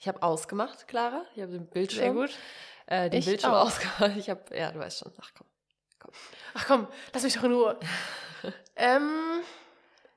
[0.00, 1.24] Ich habe ausgemacht, Clara.
[1.36, 2.02] Ich habe den Bildschirm.
[2.02, 2.30] Sehr gut.
[2.86, 3.66] Äh, den Ich Bildschirm auch.
[3.66, 4.16] ausgemacht.
[4.16, 5.12] Ich habe, ja, du weißt schon.
[5.20, 5.46] Ach komm.
[6.54, 7.78] Ach komm, lass mich doch in Ruhe.
[8.76, 9.10] ähm,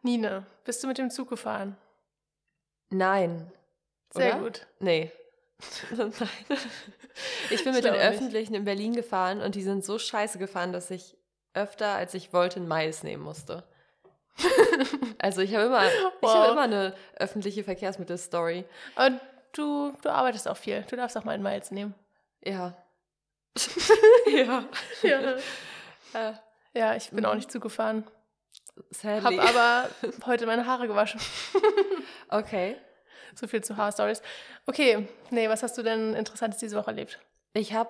[0.01, 1.75] Nine, bist du mit dem Zug gefahren?
[2.89, 3.51] Nein.
[4.11, 4.43] Sehr Oder?
[4.43, 4.67] gut.
[4.79, 5.11] Nee.
[5.91, 6.13] Nein.
[6.47, 6.57] Ich bin
[7.49, 8.07] Ich mit den glaube nicht.
[8.07, 11.17] Öffentlichen in Berlin gefahren und die sind so scheiße gefahren, dass ich
[11.53, 13.63] öfter, als ich wollte, einen Mais nehmen musste.
[15.19, 16.33] Also ich habe immer, ich Wow.
[16.33, 18.65] habe immer eine öffentliche Verkehrsmittel-Story.
[18.95, 19.21] Aber
[19.53, 20.83] du, du arbeitest auch viel.
[20.89, 21.93] Du darfst auch mal einen Miles nehmen.
[22.43, 22.75] Ja.
[24.33, 24.65] ja.
[25.03, 25.35] Ja,
[26.13, 26.33] Äh,
[26.73, 27.37] ja ich bin auch Mhm.
[27.37, 28.05] nicht Zug gefahren.
[28.77, 29.39] Hab sadly.
[29.39, 29.89] aber
[30.25, 31.19] heute meine Haare gewaschen.
[32.29, 32.75] Okay.
[33.35, 34.21] So viel zu Haarstories.
[34.65, 37.19] Okay, nee, was hast du denn Interessantes diese Woche erlebt?
[37.53, 37.89] Ich habe,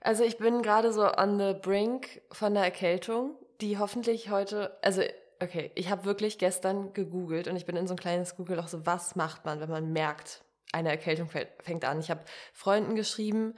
[0.00, 5.02] also ich bin gerade so on the brink von der Erkältung, die hoffentlich heute, also
[5.40, 8.84] okay, ich habe wirklich gestern gegoogelt und ich bin in so ein kleines Google-Loch so,
[8.86, 12.00] was macht man, wenn man merkt, eine Erkältung fängt an.
[12.00, 13.54] Ich habe Freunden geschrieben,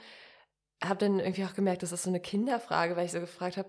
[0.84, 3.68] habe dann irgendwie auch gemerkt, das ist so eine Kinderfrage, weil ich so gefragt habe,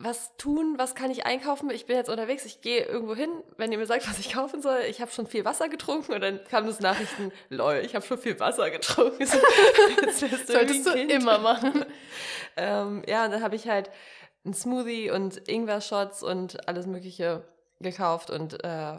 [0.00, 1.68] was tun, was kann ich einkaufen?
[1.70, 4.62] Ich bin jetzt unterwegs, ich gehe irgendwo hin, wenn ihr mir sagt, was ich kaufen
[4.62, 4.80] soll.
[4.88, 8.18] Ich habe schon viel Wasser getrunken und dann kamen das Nachrichten, lol, ich habe schon
[8.18, 9.26] viel Wasser getrunken.
[9.26, 9.38] So,
[10.06, 11.10] jetzt wirst du Solltest du Kind.
[11.12, 11.84] immer machen.
[12.56, 13.90] Ähm, ja, und dann habe ich halt
[14.44, 17.44] einen Smoothie und Ingwer-Shots und alles Mögliche
[17.80, 18.98] gekauft und äh,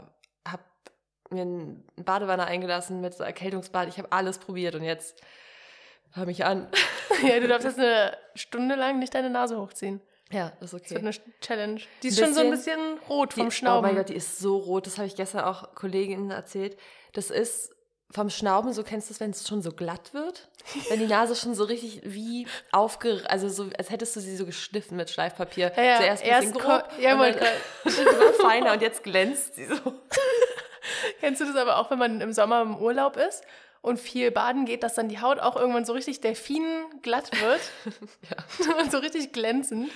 [1.32, 3.88] mir eine Badewanne eingelassen mit so Erkältungsbad.
[3.88, 5.22] Ich habe alles probiert und jetzt
[6.14, 6.68] hör mich an.
[7.28, 10.02] ja, du darfst jetzt eine Stunde lang nicht deine Nase hochziehen.
[10.32, 10.92] Ja, ist Das okay.
[10.92, 11.82] wird eine Challenge.
[12.04, 13.80] Die ist Ein schon so ein bisschen rot vom Die- Schnauben.
[13.80, 14.86] Oh mein Gott, die ist so rot.
[14.86, 16.78] Das habe ich gestern auch Kolleginnen erzählt.
[17.14, 17.72] Das ist
[18.12, 20.50] vom Schnauben, so kennst du es, wenn es schon so glatt wird?
[20.90, 23.22] Wenn die Nase schon so richtig wie aufge...
[23.28, 25.72] Also so, als hättest du sie so geschliffen mit Schleifpapier.
[25.76, 27.54] Ja, ja, Zuerst ein bisschen erst grob ja, und dann
[28.08, 29.76] immer feiner und jetzt glänzt sie so.
[31.20, 33.44] Kennst du das aber auch, wenn man im Sommer im Urlaub ist
[33.82, 37.62] und viel baden geht, dass dann die Haut auch irgendwann so richtig delfinglatt wird
[38.70, 38.76] Ja.
[38.82, 39.90] und so richtig glänzend?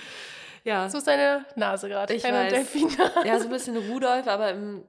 [0.64, 2.14] Ja, So ist deine Nase gerade.
[2.14, 2.52] Ich Keine weiß.
[2.52, 2.90] Delfine.
[3.24, 4.82] ja, so ein bisschen Rudolf, aber im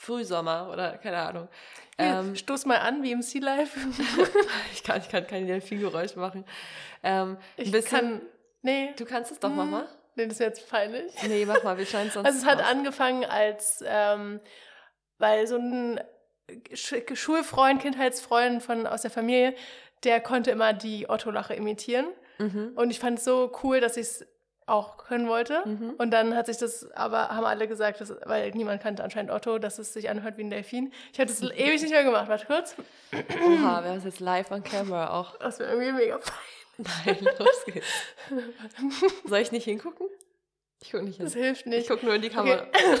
[0.00, 1.48] Frühsommer oder keine Ahnung.
[1.96, 3.78] Ähm, Stoß mal an, wie im Sea Life.
[4.74, 6.44] ich, kann, ich kann keine Delfingeräusche machen.
[7.02, 8.20] Ähm, Ich bisschen, kann.
[8.62, 8.92] Nee.
[8.96, 9.88] du kannst es doch, mach mal.
[10.16, 11.12] Nee, das ist jetzt peinlich.
[11.26, 12.66] Nee, mach mal, wir schneiden es sonst Also es hat raus.
[12.70, 14.40] angefangen als, ähm,
[15.18, 16.00] weil so ein
[16.74, 19.54] Sch Schulfreund, Kindheitsfreund von aus der Familie,
[20.04, 22.06] der konnte immer die Otto-Lache imitieren.
[22.38, 22.72] Mhm.
[22.76, 24.26] Und ich fand es so cool, dass ich es
[24.66, 25.62] auch können wollte.
[25.66, 25.94] Mhm.
[25.98, 29.58] Und dann hat sich das, aber haben alle gesagt, dass, weil niemand kannte anscheinend Otto,
[29.58, 30.92] dass es sich anhört wie ein Delfin.
[31.12, 32.28] Ich hatte es ewig nicht mehr gemacht.
[32.28, 32.74] Warte kurz.
[33.12, 35.36] Oha, wir haben es jetzt live on camera auch.
[35.38, 36.34] Das wäre irgendwie mega fein.
[36.78, 37.86] Nein, los geht's.
[39.24, 40.08] Soll ich nicht hingucken?
[40.82, 41.24] Ich gucke nicht hin.
[41.26, 41.88] Das hilft Ich nicht.
[41.88, 42.62] gucke nur in die Kamera.
[42.62, 43.00] Okay.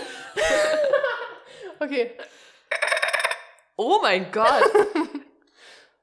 [3.76, 4.62] Oh mein Gott!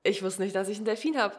[0.03, 1.35] Ich wusste nicht, dass ich einen Delfin habe.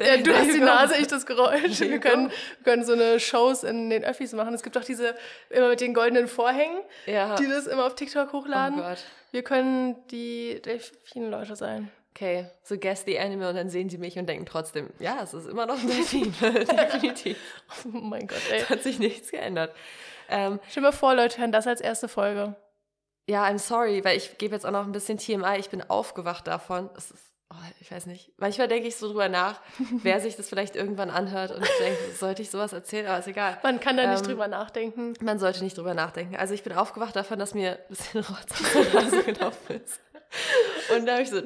[0.00, 1.80] Ja, du hast die Nase, ich das Geräusch.
[1.80, 4.54] Wir können, wir können so eine Shows in den Öffis machen.
[4.54, 5.16] Es gibt auch diese,
[5.48, 7.34] immer mit den goldenen Vorhängen, Ja.
[7.34, 8.78] die das immer auf TikTok Oh hochladen.
[8.78, 8.98] Gott.
[9.32, 11.90] wir können die Delfin-Leute sein.
[12.14, 15.34] Okay, so guess the animal und dann sehen sie mich und denken trotzdem, ja, es
[15.34, 16.32] ist immer noch ein Delfin.
[16.40, 17.38] Definitiv.
[17.86, 18.60] Oh mein Gott, ey.
[18.62, 19.74] Hat sich nichts geändert.
[20.28, 22.54] Ähm, Stell dir mal vor, Leute hören das als erste Folge.
[23.30, 25.58] Ja, I'm sorry, weil ich gebe jetzt auch noch ein bisschen TMI.
[25.58, 26.90] Ich bin aufgewacht davon.
[26.96, 28.32] Es ist, oh, ich weiß nicht.
[28.38, 29.60] Manchmal denke ich so drüber nach,
[30.02, 33.58] wer sich das vielleicht irgendwann anhört und denkt, sollte ich sowas erzählen, aber ist egal.
[33.62, 35.14] Man kann da nicht Ähm, drüber nachdenken.
[35.20, 36.34] Man sollte nicht drüber nachdenken.
[36.36, 40.00] Also ich bin aufgewacht davon, dass mir ein bisschen Rotz aus der Nase gelaufen ist.
[40.94, 41.44] Und da habe ich so, hab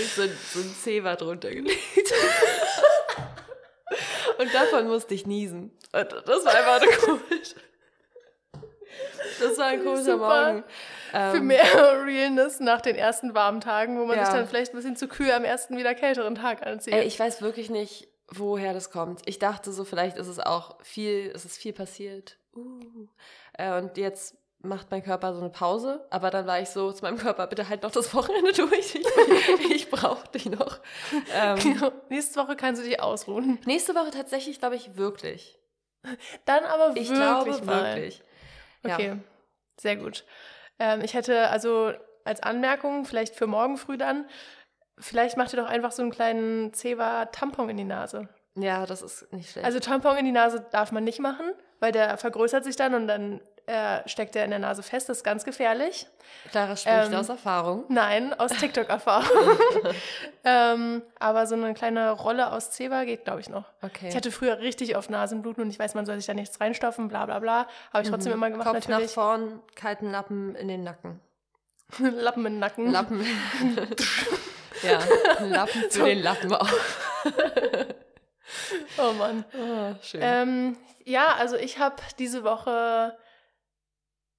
[0.00, 2.12] ich so, so ein Zewa drunter gelegt.
[4.38, 5.70] Und davon musste ich niesen.
[5.92, 7.54] Und das war einfach nur komisch.
[9.42, 10.18] Das war ein komischer Super.
[10.52, 10.64] Morgen.
[11.10, 11.64] Für Ähm, mehr
[12.04, 14.24] Realness nach den ersten warmen Tagen, wo man Ja.
[14.26, 16.94] sich dann vielleicht ein bisschen zu kühl am ersten wieder kälteren Tag anzieht.
[16.94, 19.20] Ey, ich weiß wirklich nicht, woher das kommt.
[19.26, 22.38] Ich dachte so, vielleicht ist es auch viel, es ist viel passiert.
[22.56, 23.06] Uh.
[23.58, 27.02] Äh, und jetzt macht mein Körper so eine Pause, aber dann war ich so zu
[27.02, 28.94] meinem Körper, bitte halt noch das Wochenende durch.
[28.94, 30.78] Ich, ich brauche dich noch.
[31.34, 31.90] Ähm, Genau.
[32.10, 33.58] Nächste Woche kannst du dich ausruhen.
[33.66, 35.58] nächste Woche tatsächlich, glaube ich, wirklich.
[36.44, 37.96] Dann aber Ich wirklich glaube mal.
[37.96, 38.22] wirklich.
[38.84, 39.16] Ja.
[39.82, 40.24] Sehr gut.
[40.78, 41.92] Ähm, ich hätte also
[42.24, 44.26] als Anmerkung, vielleicht für morgen früh dann,
[44.96, 48.28] vielleicht macht ihr doch einfach so einen kleinen Zewa-Tampon in die Nase.
[48.54, 49.66] Ja, das ist nicht schlecht.
[49.66, 51.50] Also Tampon in die Nase darf man nicht machen,
[51.82, 55.08] weil der vergrößert sich dann und dann äh, steckt er in der Nase fest.
[55.08, 56.06] Das ist ganz gefährlich.
[56.50, 57.84] Clara spricht ähm, aus Erfahrung.
[57.88, 59.58] Nein, aus TikTok-Erfahrung.
[60.44, 63.64] ähm, aber so eine kleine Rolle aus Zewa geht, glaube ich, noch.
[63.82, 64.08] Okay.
[64.08, 67.08] Ich hatte früher richtig oft Nasenbluten und ich weiß, man soll sich da nichts reinstopfen,
[67.08, 67.66] bla bla bla.
[67.92, 68.72] Habe ich trotzdem immer gemacht, Mhm.
[68.74, 69.12] Kopf nach natürlich.
[69.12, 71.20] vorn, kalten Lappen in den Nacken.
[71.98, 72.90] Lappen im Nacken.
[72.92, 73.20] Lappen.
[74.82, 74.98] ja,
[75.44, 76.04] Lappen für So.
[76.04, 76.68] den Lappen auch.
[78.98, 79.44] Oh Mann.
[79.58, 80.20] Oh, schön.
[80.22, 83.16] Ähm, ja, also ich habe diese Woche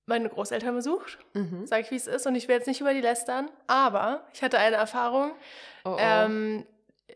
[0.06, 1.18] meine Großeltern besucht.
[1.34, 1.66] mhm.
[1.66, 2.28] Sag ich, wie es ist.
[2.28, 5.32] Und ich will jetzt nicht über die lästern, aber ich hatte eine Erfahrung.
[5.86, 5.98] oh, oh.
[6.00, 6.66] Ähm,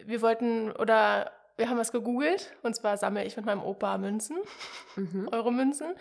[0.06, 2.54] wir wollten, oder wir haben was gegoogelt.
[2.64, 4.38] Und zwar sammle ich mit meinem Opa Münzen,
[4.96, 5.28] mhm.
[5.32, 5.96] eure Münzen.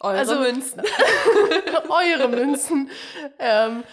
[0.00, 0.82] Eure also- Münzen.
[1.88, 2.90] eure Münzen.
[3.38, 3.84] Ähm,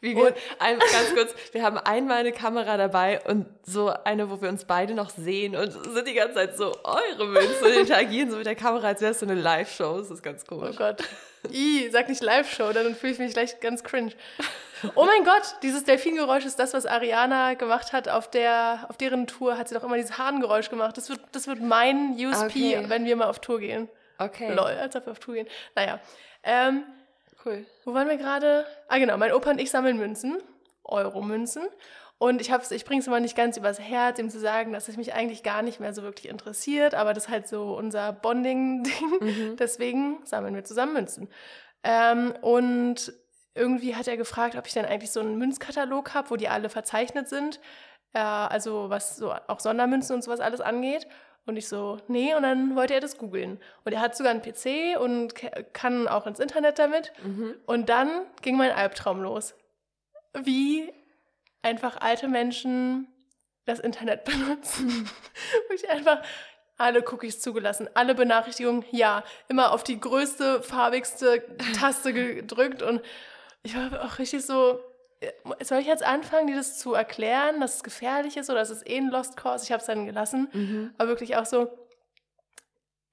[0.00, 4.40] Wie wir, ein, ganz kurz, wir haben einmal eine Kamera dabei und so eine, wo
[4.42, 8.30] wir uns beide noch sehen und sind die ganze Zeit so eure Münzen und interagieren
[8.30, 9.98] so mit der Kamera, als wäre es so eine Live-Show.
[9.98, 10.76] Das ist ganz Oh komisch.
[10.76, 11.02] Gott.
[11.52, 14.12] I, sag nicht Live-Show, dann fühle ich mich gleich ganz cringe.
[14.94, 19.26] Oh mein Gott, dieses Delfingeräusch ist das, was Ariana gemacht hat auf, der, auf deren
[19.26, 19.56] Tour.
[19.56, 20.96] Hat sie doch immer dieses Hahngeräusch gemacht.
[20.98, 22.44] Das wird, das wird mein USP,
[22.76, 22.84] Okay.
[22.88, 23.88] wenn wir mal auf Tour gehen.
[24.18, 25.46] Okay, Lol, als ob wir auf Tour gehen.
[25.74, 26.00] Naja.
[26.42, 26.82] Ähm,
[27.46, 27.64] cool.
[27.84, 28.66] wo waren wir gerade?
[28.88, 29.16] Ah, genau.
[29.16, 30.38] Mein Opa und ich sammeln Münzen.
[30.84, 31.66] Euro-Münzen.
[32.18, 34.88] Und ich, hab's- ich bringe es immer nicht ganz übers Herz, ihm zu sagen, dass
[34.88, 36.94] es mich eigentlich gar nicht mehr so wirklich interessiert.
[36.94, 39.18] Aber das ist halt so unser Bonding-Ding.
[39.20, 39.56] Mhm.
[39.58, 41.28] Deswegen sammeln wir zusammen Münzen.
[41.82, 43.12] Ähm, und
[43.54, 46.68] irgendwie hat er gefragt, ob ich denn eigentlich so einen Münzkatalog habe, wo die alle
[46.68, 47.60] verzeichnet sind.
[48.12, 51.06] Äh, also was so auch Sondermünzen und sowas alles angeht.
[51.46, 53.60] Und ich so, nee, und dann wollte er das googeln.
[53.84, 55.32] Und er hat sogar einen PC und
[55.72, 57.12] kann auch ins Internet damit.
[57.22, 57.54] Mhm.
[57.66, 59.54] Und dann ging mein Albtraum los.
[60.34, 60.92] Wie
[61.62, 63.06] einfach alte Menschen
[63.64, 65.08] das Internet benutzen.
[65.68, 66.22] Wo ich einfach
[66.78, 71.42] alle Cookies zugelassen, alle Benachrichtigungen, ja, immer auf die größte, farbigste
[71.78, 73.00] Taste gedrückt und
[73.62, 74.78] ich war auch richtig so,
[75.62, 78.84] soll ich jetzt anfangen, dir das zu erklären, dass es gefährlich ist oder dass es
[78.86, 79.64] eh ein Lost Cause?
[79.64, 80.94] Ich habe es dann gelassen, Mhm.
[80.98, 81.68] aber wirklich auch so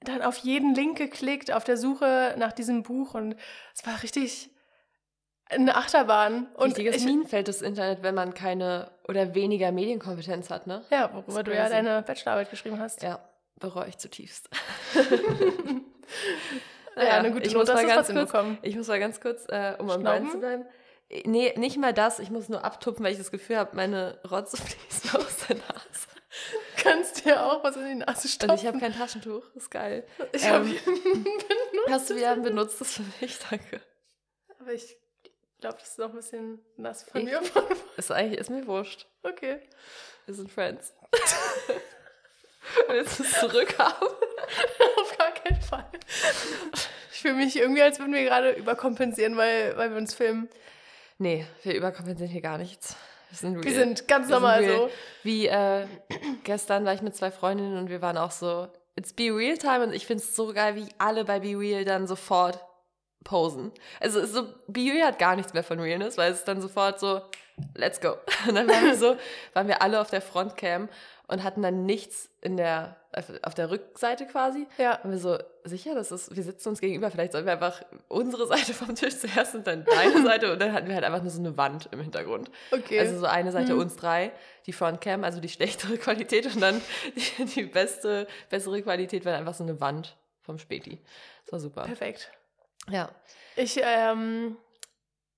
[0.01, 3.35] dann auf jeden Link geklickt auf der Suche nach diesem Buch und
[3.73, 4.49] es war richtig
[5.49, 6.47] eine Achterbahn.
[6.55, 10.83] Und Richtiges ich, Minenfeld des Internet, wenn man keine oder weniger Medienkompetenz hat, ne?
[10.89, 13.01] ja, worüber ist du ja deine Bachelorarbeit geschrieben hast.
[13.03, 13.19] Ja,
[13.59, 14.49] bereue ich zutiefst.
[16.95, 18.57] Ja, eine gute ich Note muss hast mal du ganz kurz.
[18.61, 20.03] Ich muss mal ganz kurz, äh, um am?
[20.03, 20.65] Ball zu bleiben.
[21.25, 22.19] Nee, nicht mal das.
[22.19, 26.07] Ich muss nur abtupfen, weil ich das Gefühl habe, meine Rotze fließt aus der Nase.
[26.77, 28.51] Kannst dir auch was in die Nase stopfen.
[28.51, 29.45] Und ich habe kein Taschentuch.
[29.53, 30.05] Das ist geil.
[30.31, 31.89] Ich ähm, hab benutzt.
[31.89, 33.37] Hast du wieder ein benutztes für mich?
[33.49, 33.81] Danke.
[34.59, 34.97] Aber ich
[35.59, 37.27] glaube, das ist noch ein bisschen nass von Ich?
[37.27, 37.41] mir.
[37.97, 39.07] Ist eigentlich, ist mir wurscht.
[39.23, 39.59] Okay.
[40.25, 40.93] Wir sind Friends.
[42.87, 44.07] Willst du es zurückhaben?
[44.97, 45.85] Auf gar keinen Fall.
[47.11, 50.49] Ich fühle mich irgendwie, als würden wir gerade überkompensieren, weil, weil wir uns filmen.
[51.17, 52.95] Nee, wir überkompensieren hier gar nichts.
[53.29, 53.63] Wir sind.
[53.63, 54.77] Wir sind ganz Wir sind normal real.
[54.77, 54.89] so.
[55.23, 55.87] Wie äh,
[56.43, 59.83] gestern war ich mit zwei Freundinnen und wir waren auch so, it's Be Real Time
[59.83, 62.59] und ich finde es so geil, wie alle bei Be Real dann sofort
[63.23, 63.71] posen.
[63.99, 66.99] Also so, Be Real hat gar nichts mehr von Realness, weil es ist dann sofort
[66.99, 67.21] so,
[67.75, 68.17] let's go.
[68.47, 69.15] Und dann waren wir so,
[69.53, 70.89] waren wir alle auf der Frontcam
[71.27, 72.97] und hatten dann nichts in der,
[73.43, 74.67] auf der Rückseite quasi.
[74.77, 74.99] Ja.
[75.03, 78.45] Und wir so, sicher, das ist, wir sitzen uns gegenüber, vielleicht sollen wir einfach unsere
[78.53, 81.31] Seite vom Tisch zuerst und dann deine Seite und dann hatten wir halt einfach nur
[81.31, 82.51] so eine Wand im Hintergrund.
[82.71, 82.99] Okay.
[82.99, 83.79] Also so eine Seite Mhm.
[83.79, 84.31] uns drei,
[84.65, 86.81] die Frontcam, also die schlechtere Qualität und dann
[87.15, 90.99] die, die beste, bessere Qualität war einfach so eine Wand vom Späti.
[91.45, 91.83] Das war super.
[91.83, 92.31] Perfekt.
[92.89, 93.09] Ja.
[93.55, 94.57] Ich, ähm,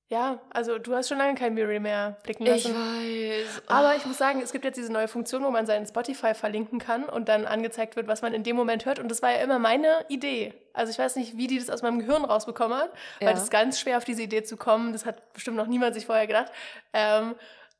[0.07, 2.75] ja, also du hast schon lange kein Miri mehr blicken Ich lassen.
[2.75, 3.63] weiß.
[3.68, 6.77] Aber ich muss sagen, es gibt jetzt diese neue Funktion, wo man seinen Spotify verlinken
[6.80, 9.00] kann und dann angezeigt wird, was man in dem Moment hört.
[9.00, 10.53] Und das war ja immer meine Idee.
[10.74, 13.27] Also ich weiß nicht, wie die das aus meinem Gehirn rausbekommen hat, Ja.
[13.27, 14.94] weil es ist ganz schwer, auf diese Idee zu kommen.
[14.94, 16.51] Das hat bestimmt noch niemand sich vorher gedacht.
[16.94, 17.34] Ähm,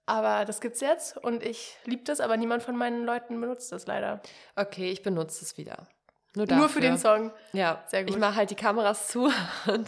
[0.08, 3.86] aber das gibt's jetzt und ich liebe das, aber niemand von meinen Leuten benutzt das
[3.88, 4.20] leider.
[4.56, 5.88] Okay, ich benutze es wieder.
[6.36, 7.32] Nur, Nur für den Song.
[7.54, 8.12] Ja, Sehr gut.
[8.12, 9.26] Ich mache halt die Kameras zu
[9.68, 9.88] und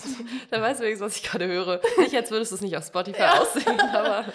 [0.50, 1.82] dann weißt du wenigstens, was ich gerade höre.
[1.98, 4.26] Nicht, als würdest du es nicht auf Spotify aussehen, aber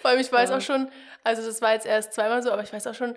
[0.00, 0.56] Vor allem, ich weiß Ja.
[0.56, 0.90] auch schon,
[1.22, 3.16] also das war jetzt erst zweimal so, aber ich weiß auch schon,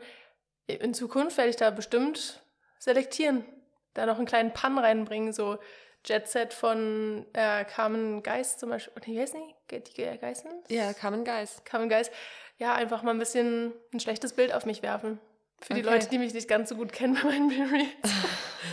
[0.67, 2.43] in Zukunft werde ich da bestimmt
[2.79, 3.45] selektieren.
[3.93, 5.57] Da noch einen kleinen Pan reinbringen, so
[6.05, 8.91] Jet Set von äh, Carmen Geist zum Beispiel.
[8.97, 9.79] Oder wie heißt die?
[9.79, 10.51] Die Ge- Geißen?
[10.67, 11.63] ja, Carmen Geist.
[11.65, 12.11] Carmen Geist.
[12.57, 15.19] Ja, einfach mal ein bisschen ein schlechtes Bild auf mich werfen.
[15.65, 15.89] Für die Okay.
[15.93, 18.13] Leute, die mich nicht ganz so gut kennen bei meinen Reels.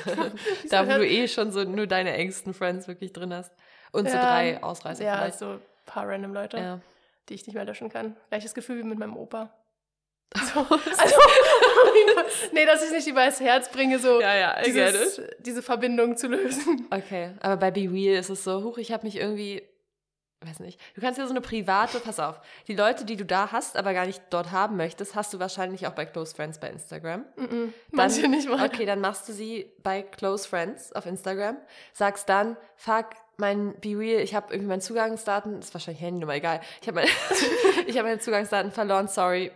[0.70, 3.52] Da, wo du eh schon so nur deine engsten Friends wirklich drin hast.
[3.92, 4.24] Und so Ja.
[4.26, 5.38] drei Ausreißer Ja, vielleicht.
[5.38, 6.80] so ein paar random Leute, Ja.
[7.28, 8.16] die ich nicht mehr löschen kann.
[8.30, 9.50] Gleiches Gefühl wie mit meinem Opa.
[10.54, 11.16] So, also,
[12.52, 16.86] nee, dass ich nicht übers Herz bringe, so Ja, ja, dieses, diese Verbindung zu lösen.
[16.90, 19.62] Okay, aber bei Be Real ist es so, huch, ich habe mich irgendwie,
[20.42, 23.52] weiß nicht, du kannst ja so eine private, pass auf, die Leute, die du da
[23.52, 26.70] hast, aber gar nicht dort haben möchtest, hast du wahrscheinlich auch bei Close Friends bei
[26.70, 27.26] Instagram.
[27.36, 27.74] Mhm.
[27.90, 28.64] Manche nicht mal.
[28.64, 31.58] Okay, dann machst du sie bei Close Friends auf Instagram,
[31.92, 36.60] sagst dann, fuck, mein Be Real, ich habe irgendwie meine Zugangsdaten, ist wahrscheinlich Handynummer, egal.
[36.80, 37.10] Ich habe meine,
[37.86, 39.52] ich hab meine Zugangsdaten verloren, sorry.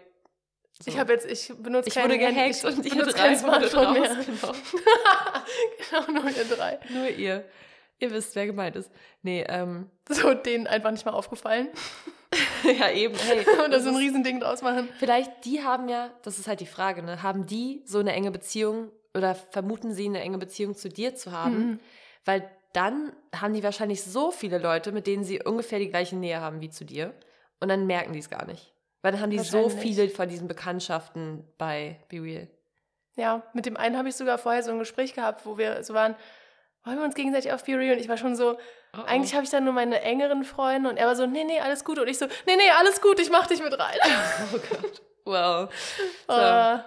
[0.80, 0.90] So.
[0.90, 4.16] Ich habe jetzt, ich benutze ich wurde gehackt ich und ich benutze kein Smartphone mehr.
[4.26, 4.52] genau.
[6.08, 6.80] genau, nur ihr drei.
[6.90, 7.44] Nur ihr.
[7.98, 8.90] Ihr wisst, wer gemeint ist.
[9.22, 11.68] Nee, ähm, So, denen einfach nicht mal aufgefallen.
[12.78, 13.44] ja eben, hey.
[13.64, 14.88] Und da so ein Riesending draus machen.
[14.98, 17.22] Vielleicht, die haben ja, das ist halt die Frage, ne?
[17.22, 21.32] Haben die so eine enge Beziehung oder vermuten sie eine enge Beziehung zu dir zu
[21.32, 21.56] haben?
[21.56, 21.80] Mhm.
[22.24, 26.40] Weil dann haben die wahrscheinlich so viele Leute, mit denen sie ungefähr die gleiche Nähe
[26.40, 27.14] haben wie zu dir.
[27.60, 28.74] Und dann merken die es gar nicht.
[29.00, 32.48] Weil dann haben die so viele von diesen Bekanntschaften bei Be Real.
[33.16, 35.94] Ja, mit dem einen habe ich sogar vorher so ein Gespräch gehabt, wo wir so
[35.94, 36.16] waren,
[36.84, 37.94] wollen wir uns gegenseitig auf Real?
[37.94, 38.58] Und ich war schon so,
[38.96, 41.58] Oh, eigentlich habe ich dann nur meine engeren Freunde und er war so, nee, nee,
[41.60, 41.98] alles gut.
[41.98, 43.98] Und ich so, nee, nee, alles gut, ich mach dich mit rein.
[44.54, 45.02] Oh Gott.
[45.24, 45.68] Wow.
[46.28, 46.32] So.
[46.34, 46.84] Äh, Ja.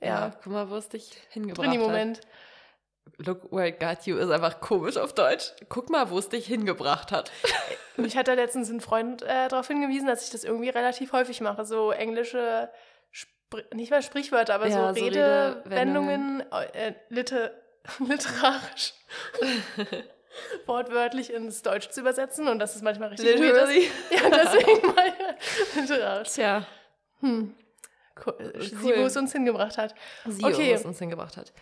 [0.00, 2.18] ja, guck mal, wo es dich hingebracht Brini-Moment.
[2.18, 2.26] hat.
[3.18, 5.52] Look where it got you ist einfach komisch auf Deutsch.
[5.68, 7.30] Guck mal, wo es dich hingebracht hat.
[7.96, 11.40] Mich hat da letztens ein Freund äh, darauf hingewiesen, dass ich das irgendwie relativ häufig
[11.40, 11.64] mache.
[11.66, 12.70] So englische,
[13.10, 17.50] Spr nicht mal Sprichwörter, aber Ja, so so Redewendungen, äh, liter
[17.98, 18.94] literarisch,
[20.66, 22.48] wortwörtlich ins Deutsche zu übersetzen.
[22.48, 23.88] Und das ist manchmal richtig Literally.
[24.10, 25.12] Ja, deswegen mal
[25.80, 26.28] literarisch.
[26.30, 26.66] Tja,
[27.20, 27.54] Hm.
[28.26, 28.52] Cool.
[28.60, 28.94] Sie, Cool.
[28.98, 29.94] wo es uns hingebracht hat.
[30.26, 30.70] sie, Okay.
[30.70, 31.52] wo es uns hingebracht hat.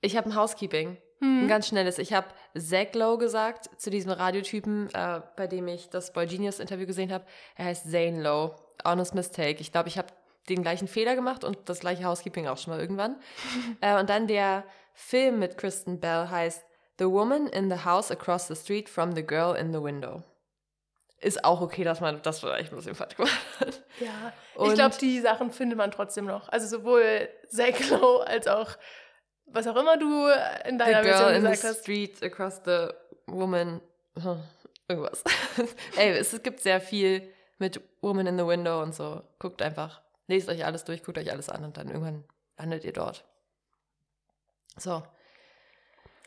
[0.00, 0.96] Ich habe ein Housekeeping.
[1.20, 1.44] Hm.
[1.44, 1.98] Ein ganz schnelles.
[1.98, 6.60] Ich habe Zach Lowe gesagt, zu diesem Radiotypen, äh, bei dem ich das Boy Genius
[6.60, 7.24] Interview gesehen habe.
[7.56, 8.56] Er heißt Zane Lowe.
[8.84, 9.60] Honest Mistake.
[9.60, 10.08] Ich glaube, ich habe
[10.48, 13.16] den gleichen Fehler gemacht und das gleiche Housekeeping auch schon mal irgendwann.
[13.80, 14.64] äh, und dann der
[14.94, 16.64] Film mit Kristen Bell heißt
[16.98, 20.22] The Woman in the House Across the Street from the Girl in the Window.
[21.20, 23.82] Ist auch okay, dass man das vielleicht ein bisschen falsch gemacht hat.
[24.00, 26.48] Ja, Und- ich glaube, die Sachen findet man trotzdem noch.
[26.50, 28.70] Also sowohl Zach Lowe als auch
[29.46, 30.28] was auch immer du
[30.66, 31.82] in The deiner Girl Version in the gesagt hast.
[31.82, 32.88] Street Across the
[33.26, 33.80] Woman.
[34.20, 34.42] Hm,
[34.88, 35.24] Irgendwas.
[35.96, 39.22] Ey, es gibt sehr viel mit Woman in the Window und so.
[39.38, 42.24] Guckt einfach, lest euch alles durch, guckt euch alles an und dann irgendwann
[42.58, 43.24] landet ihr dort.
[44.76, 45.02] So.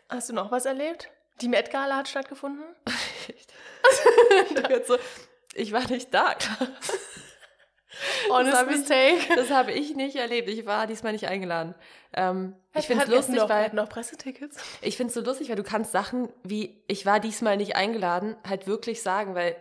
[0.10, 1.10] Hast du noch was erlebt?
[1.42, 2.64] Die Met Gala hat stattgefunden?
[3.28, 3.48] ich,
[4.88, 4.98] so,
[5.54, 6.34] ich war nicht da.
[8.30, 9.36] Honest ich- mistake.
[9.36, 10.50] Das habe ich nicht erlebt.
[10.50, 11.74] Ich war diesmal nicht eingeladen.
[12.14, 14.58] Ähm, ich finde es lustig, noch, weil noch Pressetickets.
[14.82, 18.36] Ich finde es so lustig, weil du kannst Sachen wie ich war diesmal nicht eingeladen
[18.48, 19.56] halt wirklich sagen, weil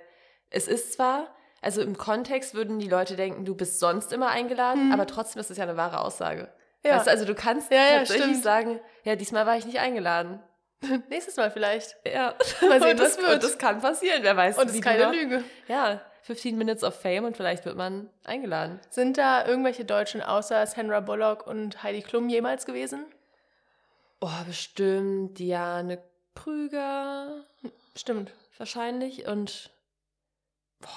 [0.50, 4.86] es ist zwar, also im Kontext würden die Leute denken, du bist sonst immer eingeladen,
[4.88, 4.92] Mhm.
[4.92, 6.52] aber trotzdem ist es ja eine wahre Aussage.
[6.86, 6.96] Ja.
[6.96, 8.42] Weißt du, also du kannst Ja, ja, tatsächlich stimmt.
[8.42, 10.40] sagen, ja, diesmal war ich nicht eingeladen.
[11.08, 11.96] Nächstes Mal vielleicht.
[12.06, 12.34] Ja.
[12.62, 13.34] Mal sehen, und das, wird.
[13.34, 14.58] Und das kann passieren, wer weiß.
[14.58, 15.44] Und es ist keine Lüge.
[15.68, 18.80] Ja, 15 Minutes of Fame und vielleicht wird man eingeladen.
[18.90, 23.06] Sind da irgendwelche Deutschen außer Sandra Bullock und Heidi Klum jemals gewesen?
[24.20, 26.02] Oh, bestimmt Diane
[26.34, 27.44] Krüger
[27.94, 28.32] Stimmt.
[28.58, 29.70] wahrscheinlich und
[30.80, 30.88] boah,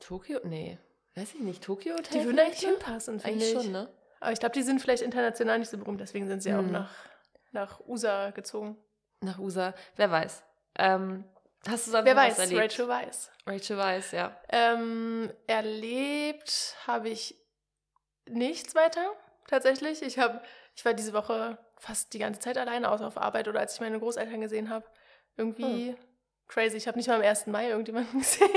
[0.00, 0.40] Tokio?
[0.44, 0.78] Nee,
[1.14, 1.62] weiß ich nicht.
[1.62, 2.20] Tokio Hotel?
[2.20, 3.62] Die würden eigentlich hinpassen, finde Eigentlich ich.
[3.62, 3.88] schon, ne?
[4.20, 6.72] Aber ich glaube, die sind vielleicht international nicht so berühmt, deswegen sind sie auch Hm.
[6.72, 6.90] nach,
[7.52, 8.76] nach USA gezogen.
[9.20, 9.74] Nach USA.
[9.96, 10.42] Wer weiß.
[10.76, 11.24] Ähm,
[11.68, 12.60] hast du sonst Wer weiß, erlebt?
[12.62, 13.30] Rachel weiß.
[13.46, 14.36] Rachel weiß, ja.
[14.48, 17.36] Ähm, erlebt habe ich
[18.26, 19.12] nichts weiter,
[19.48, 20.02] tatsächlich.
[20.02, 20.44] Ich, hab,
[20.76, 23.80] ich war diese Woche fast die ganze Zeit alleine, außer auf Arbeit oder als ich
[23.80, 24.84] meine Großeltern gesehen habe.
[25.36, 25.96] Irgendwie
[26.48, 26.76] crazy.
[26.76, 27.46] Ich habe nicht mal am 1.
[27.46, 28.48] Mai irgendjemanden gesehen.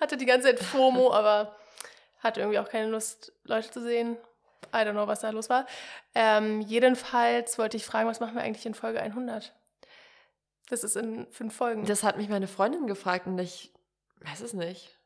[0.00, 1.56] Hatte die ganze Zeit FOMO, aber
[2.20, 4.16] hatte irgendwie auch keine Lust, Leute zu sehen.
[4.72, 5.66] I don't know, was da los war.
[6.14, 9.54] Ähm, jedenfalls wollte ich fragen, was machen wir eigentlich in Folge 100?
[10.68, 11.84] Das ist in fünf Folgen.
[11.86, 13.72] Das hat mich meine Freundin gefragt und ich
[14.20, 14.96] weiß es nicht.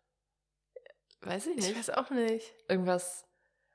[1.22, 1.78] Weiß ich ich nicht.
[1.78, 2.52] weiß auch nicht.
[2.68, 3.26] Irgendwas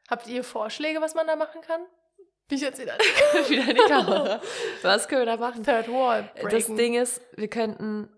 [0.09, 1.81] Habt ihr Vorschläge, was man da machen kann?
[2.47, 2.93] Bin ich jetzt wieder
[3.49, 4.41] wieder in die Kamera.
[4.81, 5.63] Was können wir da machen?
[5.63, 6.77] Third Wall Das breaken.
[6.77, 8.09] Ding ist, wir könnten.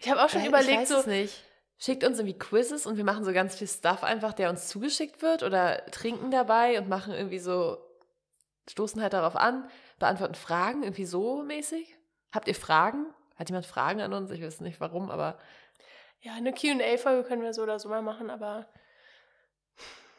[0.00, 1.44] ich habe auch schon Äh, überlegt, ich weiß so es nicht.
[1.78, 5.22] Schickt uns irgendwie Quizzes und wir machen so ganz viel Stuff einfach, der uns zugeschickt
[5.22, 7.78] wird oder trinken dabei und machen irgendwie so,
[8.70, 11.96] stoßen halt darauf an, beantworten Fragen, irgendwie so mäßig.
[12.32, 13.06] Habt ihr Fragen?
[13.36, 14.30] Hat jemand Fragen an uns?
[14.30, 15.38] Ich weiß nicht warum, aber
[16.20, 18.66] ja, eine Q&A-Folge können wir so oder so mal machen, aber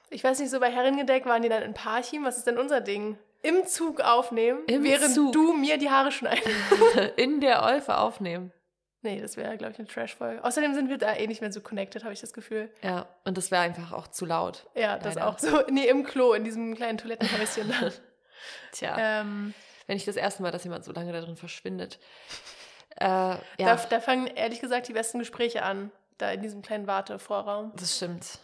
[0.09, 2.24] ich weiß nicht, so bei Herrengedeck waren die dann in Parchim.
[2.25, 3.17] Was ist denn unser Ding?
[3.41, 5.33] Im Zug aufnehmen, Im während Zug.
[5.33, 6.47] du mir die Haare schneidest.
[7.15, 8.51] in der Olfe aufnehmen.
[9.05, 10.43] Nee, das wäre, glaube ich, eine Trash-Folge.
[10.43, 12.69] Außerdem sind wir da eh nicht mehr so connected, habe ich das Gefühl.
[12.81, 14.65] Ja, und das wäre einfach auch zu laut.
[14.75, 15.27] Ja, das Leider.
[15.27, 15.62] auch so.
[15.69, 17.91] Nee, im Klo, in diesem kleinen Toilettenhäuschen da.
[18.74, 19.53] Tja, ähm,
[19.88, 22.00] wenn ich das erste Mal, dass jemand so lange da drin verschwindet.
[22.97, 25.91] Äh, ja, da, da fangen ehrlich gesagt die besten Gespräche an.
[26.17, 27.74] Da in diesem kleinen Wartevorraum.
[27.75, 28.39] das stimmt.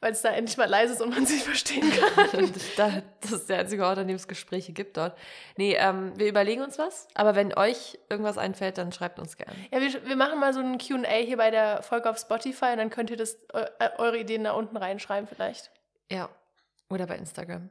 [0.00, 2.52] Weil es da endlich mal leise ist und man sich verstehen kann.
[3.20, 5.16] das ist der einzige Ort, an dem es Gespräche gibt dort.
[5.56, 9.54] Nee, ähm, wir überlegen uns was, aber wenn euch irgendwas einfällt, dann schreibt uns gerne.
[9.72, 12.78] Ja, wir, wir machen mal so ein QA hier bei der Folge auf Spotify und
[12.78, 13.64] dann könnt ihr das, eu,
[13.98, 15.70] eure Ideen da unten reinschreiben vielleicht.
[16.10, 16.28] Ja,
[16.90, 17.70] oder bei Instagram.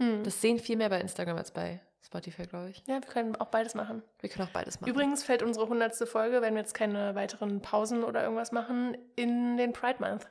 [0.00, 0.24] Hm.
[0.24, 2.82] Das sehen viel mehr bei Instagram als bei Spotify, glaube ich.
[2.86, 4.02] Ja, wir können auch beides machen.
[4.20, 4.90] Wir können auch beides machen.
[4.90, 9.56] Übrigens fällt unsere hundertste Folge, wenn wir jetzt keine weiteren Pausen oder irgendwas machen, in
[9.56, 10.26] den Pride Month.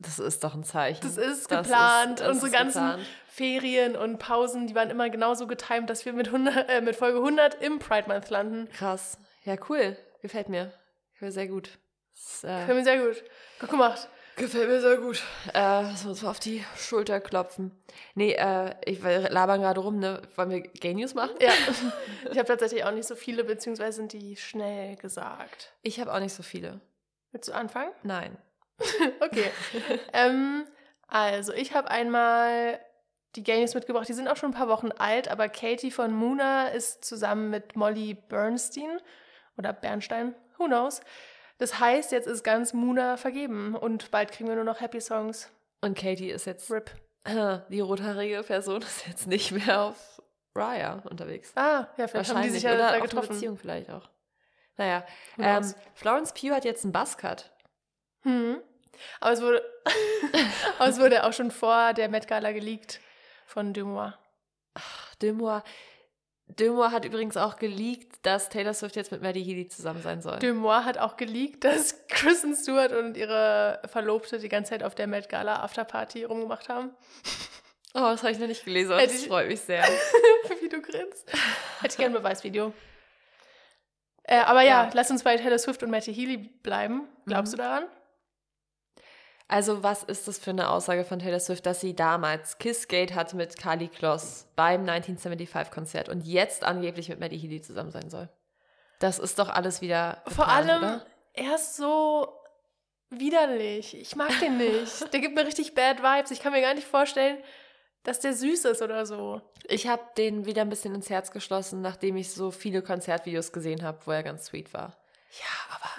[0.00, 1.00] Das ist doch ein Zeichen.
[1.02, 2.20] Das ist Das geplant.
[2.20, 3.06] ist- das Unsere ist ganzen geplant.
[3.26, 7.18] Ferien und Pausen, die waren immer genauso getimt, dass wir mit, 100, äh, mit Folge
[7.18, 8.68] 100 im Pride Month landen.
[8.72, 9.18] Krass.
[9.44, 9.96] Ja, cool.
[10.22, 10.72] Gefällt mir.
[11.12, 11.78] Gefällt mir sehr gut.
[12.14, 13.24] Das, Gefällt äh, mir sehr gut.
[13.60, 14.08] Gut gemacht.
[14.36, 15.20] gefällt mir sehr gut.
[15.52, 17.72] Äh, uns mal auf die Schulter klopfen.
[18.14, 20.22] Nee, äh, ich wir labern gerade rum, ne?
[20.36, 21.34] Wollen wir Gay News machen?
[21.40, 21.50] Ja,
[22.30, 25.72] ich habe tatsächlich auch nicht so viele, beziehungsweise sind die schnell gesagt.
[25.82, 26.80] Ich habe auch nicht so viele.
[27.32, 27.90] Willst du anfangen?
[28.04, 28.36] Nein.
[29.20, 29.50] Okay.
[30.12, 30.64] ähm,
[31.08, 32.80] also, ich habe einmal
[33.36, 34.08] die Games mitgebracht.
[34.08, 37.76] Die sind auch schon ein paar Wochen alt, aber Katie von Muna ist zusammen mit
[37.76, 39.00] Molly Bernstein
[39.56, 41.00] oder Bernstein, who knows.
[41.58, 45.50] Das heißt, jetzt ist ganz Muna vergeben und bald kriegen wir nur noch Happy Songs.
[45.80, 46.90] Und Katie ist jetzt, RIP.
[47.68, 50.22] die rothaarige Person ist jetzt nicht mehr auf
[50.54, 51.52] Raya unterwegs.
[51.56, 53.28] Ah, ja, vielleicht haben die sich ja Oder da getroffen.
[53.28, 54.08] Beziehung vielleicht auch.
[54.76, 55.04] Naja,
[55.38, 55.74] ähm?
[55.94, 57.50] Florence Pugh hat jetzt einen Buzzcut.
[58.22, 58.60] Hm.
[59.20, 59.62] Aber es wurde,
[60.78, 63.00] aber es wurde auch schon vor der Met Gala geleakt
[63.46, 64.12] von Dumois.
[65.22, 65.62] Dömois,
[66.46, 70.38] Dömois hat übrigens auch geleakt, dass Taylor Swift jetzt mit Maddie Healy zusammen sein soll.
[70.38, 75.06] Dumois hat auch geleakt, dass Kristen Stewart und ihre Verlobte die ganze Zeit auf der
[75.06, 76.94] Met Gala Afterparty rumgemacht haben.
[77.94, 79.82] oh, das habe ich noch nicht gelesen, aber Hätte das freut mich sehr.
[80.60, 81.28] Wie du grinst.
[81.80, 82.72] Hätte ich gerne ein Beweisvideo.
[84.24, 84.90] Äh, aber ja, Ja.
[84.92, 87.08] lass uns bei Taylor Swift und Matty Healy bleiben.
[87.26, 87.56] Glaubst Mhm.
[87.56, 87.84] du daran?
[89.50, 93.34] Also, was ist das für eine Aussage von Taylor Swift, dass sie damals Kissgate hatte
[93.34, 98.28] mit Carly Kloss beim 1975-Konzert und jetzt angeblich mit Maddie Healy zusammen sein soll?
[98.98, 100.22] Das ist doch alles wieder.
[100.26, 101.06] Vor geplant, allem, Oder?
[101.32, 102.28] er ist so
[103.08, 103.96] widerlich.
[103.96, 105.12] Ich mag den nicht.
[105.12, 106.30] der gibt mir richtig bad Vibes.
[106.30, 107.38] Ich kann mir gar nicht vorstellen,
[108.02, 109.40] dass der süß ist oder so.
[109.64, 113.82] Ich habe den wieder ein bisschen ins Herz geschlossen, nachdem ich so viele Konzertvideos gesehen
[113.82, 114.96] habe, wo er ganz sweet war.
[115.38, 115.90] Ja, aber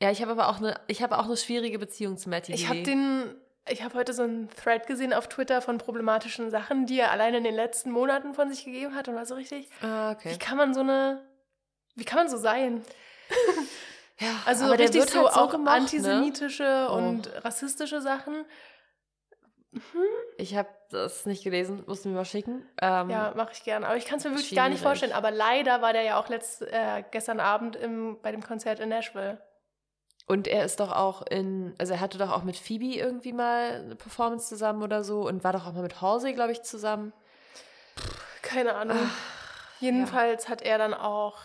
[0.00, 2.68] Ja, ich habe aber auch eine, ich habe auch eine schwierige Beziehung zu Maddie ich
[2.68, 3.34] habe den.
[3.68, 7.34] Ich habe heute so einen Thread gesehen auf Twitter von problematischen Sachen, die er allein
[7.34, 9.68] in den letzten Monaten von sich gegeben hat und war so richtig.
[9.82, 10.32] Ah, okay.
[10.32, 11.20] Wie kann man so eine.
[11.96, 12.82] Wie kann man so sein?
[14.18, 15.72] Ja, Also aber der richtig wird so halt auch gemocht, ne?
[15.72, 16.94] antisemitische Oh.
[16.94, 18.46] und rassistische Sachen.
[20.38, 22.66] Ich habe das nicht gelesen, musst du mir mal schicken.
[22.80, 23.86] Ähm, Ja, mache ich gerne.
[23.86, 25.12] Aber ich kann es mir wirklich gar nicht vorstellen.
[25.12, 28.88] Aber leider war der ja auch letzt, äh, gestern Abend im, bei dem Konzert in
[28.88, 29.38] Nashville.
[30.26, 33.74] Und er ist doch auch in, also er hatte doch auch mit Phoebe irgendwie mal
[33.84, 37.12] eine Performance zusammen oder so und war doch auch mal mit Halsey, glaube ich, zusammen.
[38.42, 38.98] Keine Ahnung.
[39.78, 41.38] Jedenfalls hat er dann auch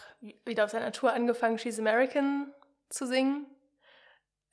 [0.45, 2.51] wieder auf seiner Tour angefangen, She's American
[2.89, 3.45] zu singen.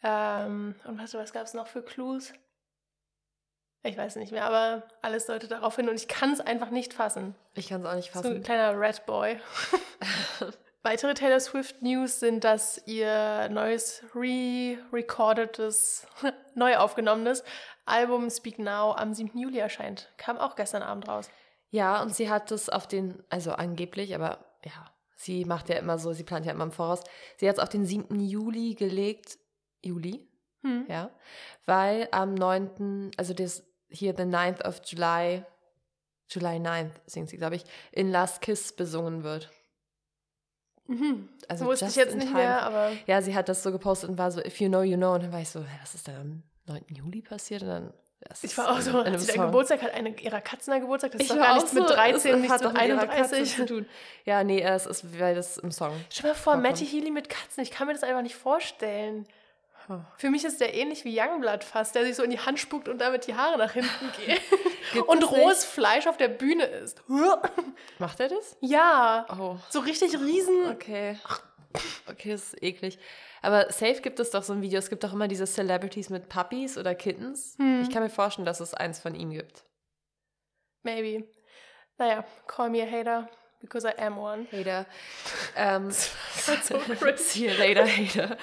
[0.03, 2.33] Ähm, und was, was gab es noch für Clues?
[3.83, 6.93] Ich weiß nicht mehr, aber alles deutet darauf hin und ich kann es einfach nicht
[6.93, 7.35] fassen.
[7.55, 8.43] Ich kann es auch nicht So ein fassen.
[8.43, 9.41] kleiner Red Boy.
[10.83, 16.07] Weitere Taylor Swift News sind, dass ihr neues re-recordetes,
[16.55, 17.43] neu aufgenommenes
[17.85, 19.37] Album Speak Now am 7.
[19.37, 20.13] Juli erscheint.
[20.19, 21.29] Kam auch gestern Abend raus.
[21.71, 25.99] Ja, und sie hat es auf den, also angeblich, aber ja, sie macht ja immer
[25.99, 27.03] so, sie plant ja immer im Voraus.
[27.37, 28.21] Sie hat es auf den 7.
[28.21, 29.39] Juli gelegt.
[29.83, 30.29] Juli?
[30.63, 30.87] Hm.
[30.89, 31.11] Ja.
[31.67, 35.45] Weil am 9., also das hier, the 9th of July,
[36.29, 39.51] July 9th singt sie, glaube ich, in Last Kiss besungen wird.
[40.89, 41.29] Mhm.
[41.49, 42.39] Also Wusste ich jetzt nicht time.
[42.41, 44.97] mehr, aber Ja, sie hat das so gepostet und war so, if you know, you
[44.97, 45.15] know.
[45.15, 46.83] Und dann war ich so, was ist denn am 9.
[46.89, 47.63] Juli passiert?
[47.63, 49.47] Und dann, das ich ist war auch so, hat sie da.
[49.47, 51.13] Geburtstag, hat eine ihrer Katzen da Geburtstag?
[51.13, 52.83] Das ist Ich doch war gar nichts so, mit 13, es nichts mit doch mit
[52.89, 53.57] ihrer Katze 31.
[53.57, 53.87] zu tun.
[54.25, 55.93] Ja, nee, es ist, weil das im Song.
[56.11, 56.57] Stell dir mal vor.
[56.57, 57.63] Matty Healy mit Katzen.
[57.63, 59.27] Ich kann mir das einfach nicht vorstellen.
[60.17, 62.89] Für mich ist der ähnlich wie Youngblood fast, der sich so in die Hand spuckt
[62.89, 63.89] und damit die Haare nach hinten.
[64.93, 67.03] Gibt und es rohes Fleisch auf der Bühne ist.
[67.99, 68.57] Macht er das?
[68.61, 70.71] Ja, Oh, so richtig riesen.
[70.71, 71.19] okay.
[72.09, 72.99] Okay, das ist eklig.
[73.43, 74.79] Aber safe gibt es doch so ein Video.
[74.79, 77.55] Es gibt doch immer diese Celebrities mit Puppies oder Kittens.
[77.59, 77.83] Hm.
[77.83, 79.65] Ich kann mir vorstellen, dass es eins von ihm gibt.
[80.83, 81.29] Maybe.
[81.99, 83.29] Naja, call me a hater,
[83.61, 84.47] because I am one.
[84.51, 84.87] Hater.
[85.57, 86.79] Ähm, so.
[87.17, 88.37] See you later, Hater.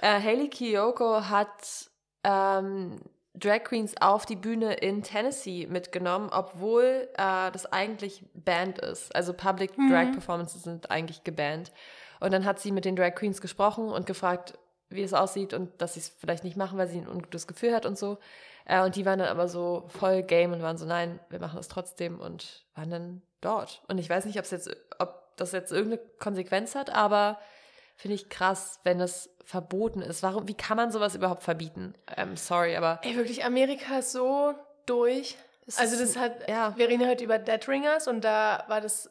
[0.00, 1.90] Äh, Hailey Kiyoko hat
[2.24, 3.00] ähm,
[3.34, 9.14] Drag Queens auf die Bühne in Tennessee mitgenommen, obwohl äh, das eigentlich banned ist.
[9.14, 9.90] Also Public Mhm.
[9.90, 11.72] Drag Performances sind eigentlich gebannt.
[12.20, 14.58] Und dann hat sie mit den Drag Queens gesprochen und gefragt,
[14.90, 17.74] wie es aussieht und dass sie es vielleicht nicht machen, weil sie ein ungutes Gefühl
[17.74, 18.18] hat und so.
[18.66, 21.58] Äh, und die waren dann aber so voll game und waren so, nein, wir machen
[21.58, 23.82] es trotzdem und waren dann dort.
[23.88, 27.38] Und ich weiß nicht, ob jetzt, ob das jetzt irgendeine Konsequenz hat, aber
[27.96, 30.22] finde ich krass, wenn es verboten ist.
[30.22, 31.94] Warum, wie kann man sowas überhaupt verbieten?
[32.16, 33.00] Ähm, sorry, aber.
[33.02, 34.54] Ey, wirklich, Amerika ist so
[34.86, 35.36] durch.
[35.76, 36.76] also, das hat, ja.
[36.76, 39.10] wir reden heute über Dead Ringers und da war das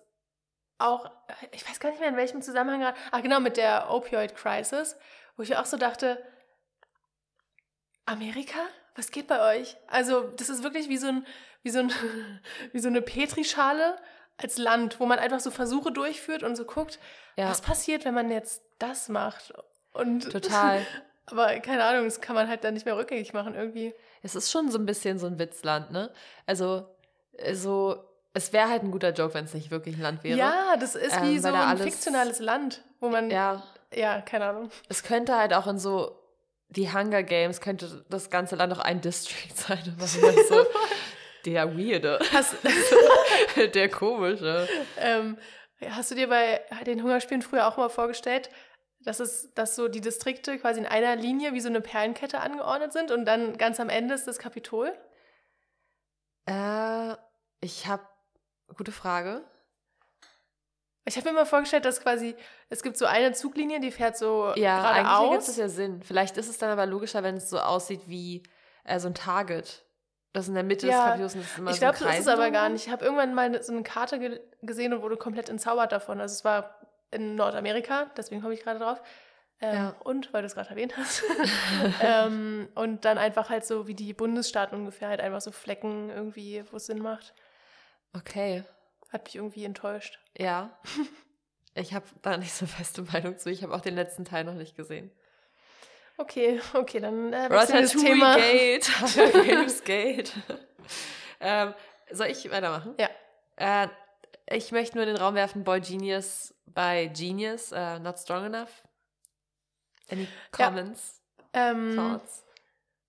[0.80, 1.10] auch,
[1.52, 4.98] ich weiß gar nicht mehr in welchem Zusammenhang gerade, ach genau, mit der Opioid-Crisis,
[5.38, 6.22] wo ich auch so dachte,
[8.06, 8.60] Amerika?
[8.96, 9.78] Was geht bei euch?
[9.88, 11.26] Also, das ist wirklich wie so, ein,
[11.63, 11.91] wie so, ein,
[12.74, 13.96] wie so eine Petrischale
[14.38, 17.00] als Land, wo man einfach so Versuche durchführt und so guckt,
[17.38, 17.50] ja.
[17.50, 19.54] was passiert, wenn man jetzt das macht.
[19.94, 20.86] Und Total.
[21.28, 23.94] aber keine Ahnung, das kann man halt dann nicht mehr rückgängig machen irgendwie.
[24.24, 26.12] Es ist schon so ein bisschen so ein Witzland, ne?
[26.46, 26.88] Also,
[27.54, 30.38] so, es wäre halt ein guter Joke, wenn es nicht wirklich ein Land wäre.
[30.38, 33.30] Ja, das ist ähm, wie so ein fiktionales Land, wo man.
[33.30, 33.63] Ja.
[33.94, 34.70] Ja, keine Ahnung.
[34.88, 36.22] Es könnte halt auch in so
[36.72, 39.96] die Hunger Games könnte das ganze Land auch ein District sein.
[39.98, 40.20] Aber so,
[41.45, 42.19] der Weirde.
[42.32, 42.56] Hast,
[43.75, 44.67] der Komische.
[44.97, 45.38] Ähm,
[45.89, 48.49] hast du dir bei den Hungerspielen früher auch mal vorgestellt,
[48.99, 52.93] dass es, dass so die Distrikte quasi in einer Linie wie so eine Perlenkette angeordnet
[52.93, 54.93] sind und dann ganz am Ende ist das Kapitol?
[56.45, 57.15] Äh,
[57.62, 58.04] ich habe
[58.75, 59.43] gute Frage.
[61.06, 62.36] Ich habe mir mal vorgestellt, dass quasi,
[62.69, 65.25] es gibt so eine Zuglinie, die fährt so ja, geradeaus.
[65.25, 66.04] Ja, gibt es ja Sinn.
[66.04, 68.43] Vielleicht ist es dann aber logischer, wenn es so aussieht wie
[68.84, 69.84] äh, so ein Target.
[70.34, 72.20] Das in der Mitte ja, des Kapitels ist immer ich so Ich glaube, so ist
[72.20, 72.88] es aber gar nicht.
[72.88, 76.22] Ich habe irgendwann mal so eine Karte ge gesehen und wurde komplett entzaubert davon.
[76.22, 79.02] Also es war in Nordamerika, deswegen komme ich gerade drauf.
[79.60, 79.96] Ähm, ja.
[80.04, 81.24] Und, weil du es gerade erwähnt hast.
[82.02, 86.63] ähm, und dann einfach halt so wie die Bundesstaaten ungefähr, halt einfach so Flecken irgendwie,
[86.72, 87.34] wo es Sinn macht.
[88.13, 88.63] Okay.
[89.12, 90.20] Hat mich irgendwie enttäuscht.
[90.38, 90.78] Ja.
[91.76, 93.50] Ich habe da nicht so feste Meinung zu.
[93.50, 95.12] Ich habe auch den letzten Teil noch nicht gesehen.
[96.21, 98.36] Okay, okay, dann äh, das Thema.
[98.36, 98.89] Gate.
[99.34, 100.31] Games Gate.
[101.39, 101.73] ähm,
[102.12, 102.95] soll ich weitermachen?
[102.99, 103.10] Ja.
[103.55, 103.88] Äh,
[104.51, 108.84] ich möchte nur in den Raum werfen, Boy Genius bei Genius, uh, Not Strong Enough.
[110.10, 111.21] Any comments?
[111.55, 111.71] Ja.
[111.71, 112.45] Ähm, thoughts?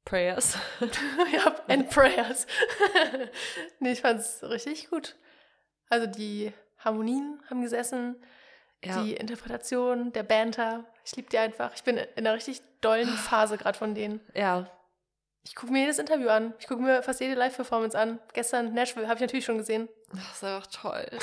[0.04, 0.56] Prayers?
[1.32, 2.46] ja, and prayers.
[3.78, 5.16] nee, ich fand es richtig gut.
[5.88, 8.16] Also die Harmonien haben gesessen,
[8.82, 9.02] ja.
[9.02, 10.86] die Interpretation, der Banter.
[11.04, 11.72] Ich liebe die einfach.
[11.74, 14.20] Ich bin in einer richtig dollen Phase gerade von denen.
[14.34, 14.70] Ja.
[15.44, 16.54] Ich gucke mir jedes Interview an.
[16.60, 18.20] Ich gucke mir fast jede Live-Performance an.
[18.32, 19.88] Gestern Nashville habe ich natürlich schon gesehen.
[20.12, 21.06] Das ist einfach toll.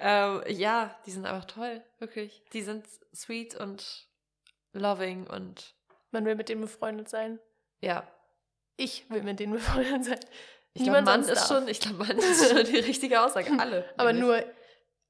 [0.00, 2.42] ähm, ja, die sind einfach toll, wirklich.
[2.52, 4.08] Die sind sweet und
[4.72, 5.74] loving und.
[6.10, 7.40] Man will mit denen befreundet sein.
[7.80, 8.06] Ja.
[8.76, 10.20] Ich will mit denen befreundet sein.
[10.74, 13.50] Ich glaube, Mann ist schon, ich glaube, Mann ist schon die richtige Aussage.
[13.58, 13.88] Alle.
[13.96, 14.44] aber nur,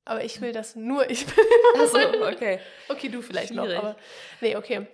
[0.04, 1.44] aber ich will das nur ich bin.
[1.80, 2.60] Achso, okay.
[2.88, 3.74] Okay, du vielleicht Schwierig.
[3.74, 3.96] noch, aber.
[4.40, 4.86] Nee, okay.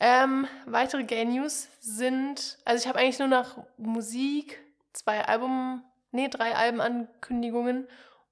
[0.00, 4.58] Ähm, weitere Gay News sind, also ich habe eigentlich nur nach Musik
[4.92, 7.86] zwei Album, nee, drei Albenankündigungen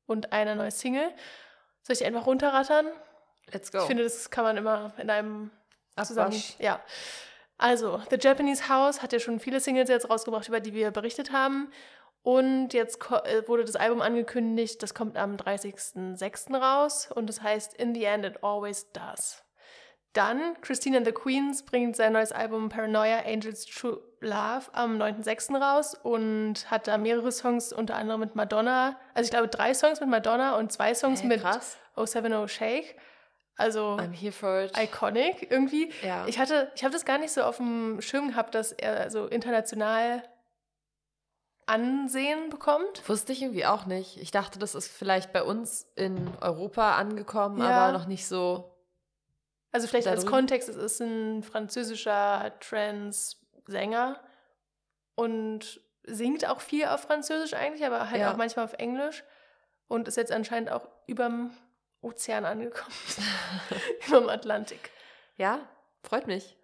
[0.07, 1.13] und eine neue Single.
[1.83, 2.87] Soll ich einfach runterrattern?
[3.53, 3.79] Let's go.
[3.79, 5.51] Ich finde, das kann man immer in einem
[6.03, 6.43] zusammen.
[6.59, 6.81] Ja.
[7.57, 11.31] Also, The Japanese House hat ja schon viele Singles jetzt rausgebracht, über die wir berichtet
[11.31, 11.71] haben.
[12.23, 16.55] Und jetzt äh, wurde das Album angekündigt, das kommt am 30.06.
[16.55, 19.43] raus und das heißt In the End It Always Does.
[20.13, 25.57] Dann Christine and the Queens bringt sein neues Album Paranoia Angels True Love am 9.06.
[25.57, 28.99] raus und hat da mehrere Songs, unter anderem mit Madonna.
[29.15, 31.79] Also ich glaube drei Songs mit Madonna und zwei Songs hey, mit krass.
[31.97, 32.97] 070 Shake.
[33.57, 34.73] Also I'm here for it.
[34.77, 35.93] iconic irgendwie.
[36.03, 36.27] Ja.
[36.27, 39.27] Ich hatte, ich habe das gar nicht so auf dem Schirm gehabt, dass er so
[39.27, 40.23] international
[41.71, 43.09] Ansehen bekommt.
[43.09, 44.17] Wusste ich irgendwie auch nicht.
[44.17, 47.71] Ich dachte, das ist vielleicht bei uns in Europa angekommen, ja.
[47.71, 48.77] aber noch nicht so.
[49.73, 54.19] Also vielleicht als Kontext, es ist ein französischer Trans-Sänger
[55.15, 58.33] und singt auch viel auf Französisch eigentlich, aber halt ja.
[58.33, 59.23] auch manchmal auf Englisch
[59.87, 61.53] und ist jetzt anscheinend auch überm
[62.01, 62.95] Ozean angekommen.
[64.09, 64.91] Über dem Atlantik.
[65.37, 65.61] Ja,
[66.03, 66.57] freut mich.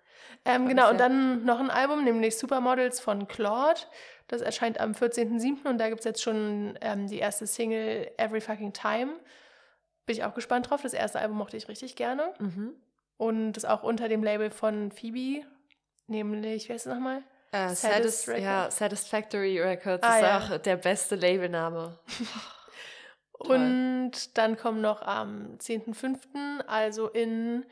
[0.45, 3.81] Ähm, genau, und dann noch ein Album, nämlich Supermodels von Claude.
[4.29, 5.69] Das erscheint am 14.07.
[5.69, 9.21] und da gibt es jetzt schon ähm, die erste Single Every Fucking Time.
[10.05, 10.83] Bin ich auch gespannt drauf.
[10.83, 12.33] Das erste Album mochte ich richtig gerne.
[12.39, 12.75] Mhm.
[13.19, 15.47] Und das auch unter dem Label von Phoebe,
[16.07, 17.23] nämlich, wie heißt es nochmal?
[17.55, 20.39] Uh, Satis ja, Satisfactory Records ah, ist ja.
[20.39, 21.99] auch der beste Labelname.
[23.39, 27.65] Und dann kommen noch am 10.05., also in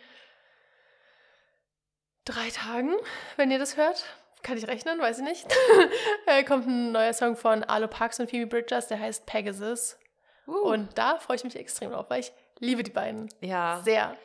[2.25, 2.95] drei Tagen,
[3.37, 4.05] wenn ihr das hört,
[4.45, 5.47] kann ich rechnen, weiß ich nicht,
[6.27, 9.99] äh, kommt ein neuer Song von Arlo Parks und Phoebe Bridgers, der heißt Pegasus.
[10.47, 10.53] Uh.
[10.53, 13.81] Und da freue ich mich extrem drauf, weil ich liebe die beiden ja.
[13.83, 14.17] sehr.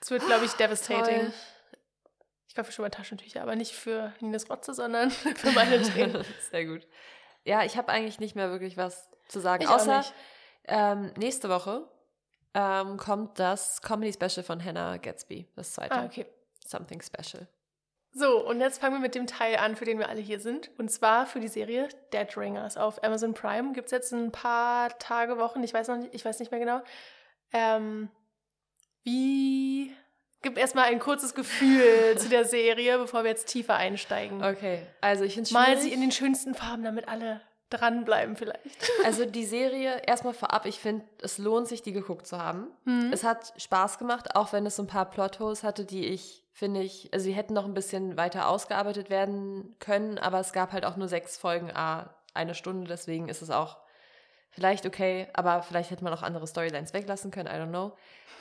[0.00, 1.20] Es wird, glaube ich, devastating.
[1.20, 1.32] Toll.
[2.48, 6.24] Ich kaufe schon mal Taschentücher, aber nicht für Nines Rotze, sondern für meine Tränen.
[6.50, 6.86] Sehr gut.
[7.44, 10.04] Ja, ich habe eigentlich nicht mehr wirklich was zu sagen, Ich außer
[10.64, 11.88] ähm, nächste Woche
[12.52, 15.94] ähm, kommt das Comedy Special von Hannah Gatsby, das zweite.
[15.94, 16.26] Ah, okay.
[16.66, 17.48] Something Special.
[18.12, 20.70] So, und jetzt fangen wir mit dem Teil an, für den wir alle hier sind.
[20.78, 23.72] Und zwar für die Serie Dead Ringers auf Amazon Prime.
[23.72, 26.60] Gibt es jetzt ein paar Tage, Wochen, ich weiß noch nicht, ich weiß nicht mehr
[26.60, 26.82] genau.
[27.52, 28.10] Ähm,
[29.04, 29.94] wie.
[30.42, 31.84] Gib erstmal ein kurzes Gefühl
[32.16, 34.42] zu der Serie, bevor wir jetzt tiefer einsteigen.
[34.42, 38.60] Okay, also ich finde es Mal sie in den schönsten Farben, damit alle dranbleiben vielleicht.
[39.04, 42.66] Also die Serie, erstmal vorab, ich finde, es lohnt sich, die geguckt zu haben.
[42.84, 43.12] Mhm.
[43.12, 46.82] Es hat Spaß gemacht, auch wenn es so ein paar Plotholes hatte, die ich, finde
[46.82, 50.84] ich, also sie hätten noch ein bisschen weiter ausgearbeitet werden können, aber es gab halt
[50.84, 53.78] auch nur sechs Folgen, a eine Stunde, deswegen ist es auch
[54.50, 57.92] vielleicht okay, aber vielleicht hätte man auch andere Storylines weglassen können, I don't know.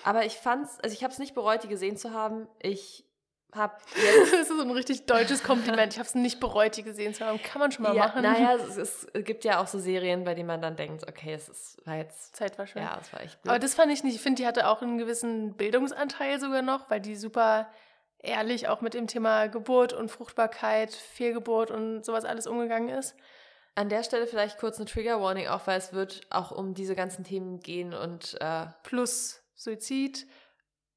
[0.04, 2.48] Aber ich fand's, also ich habe es nicht bereut, die gesehen zu haben.
[2.60, 3.06] Ich
[3.54, 5.94] habe jetzt Das ist so ein richtig deutsches Kompliment.
[5.94, 7.42] Ich habe es nicht bereut, die gesehen zu haben.
[7.42, 8.22] Kann man schon mal ja, machen.
[8.22, 11.50] Naja, es, es gibt ja auch so Serien, bei denen man dann denkt, okay, es
[11.50, 12.92] ist, war jetzt, Zeitverschwendung.
[12.92, 13.50] ja, es war echt blöd.
[13.50, 14.16] Aber das fand ich nicht.
[14.16, 17.68] Ich finde, die hatte auch einen gewissen Bildungsanteil sogar noch, weil die super
[18.20, 23.16] ehrlich auch mit dem Thema Geburt und Fruchtbarkeit, Fehlgeburt und sowas alles umgegangen ist.
[23.76, 26.96] An der Stelle vielleicht kurz eine Trigger Warning, auch weil es wird auch um diese
[26.96, 30.28] ganzen Themen gehen und äh, Plus Suizid,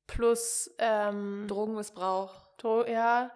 [0.07, 2.41] plus ähm, Drogenmissbrauch.
[2.87, 3.31] Ja,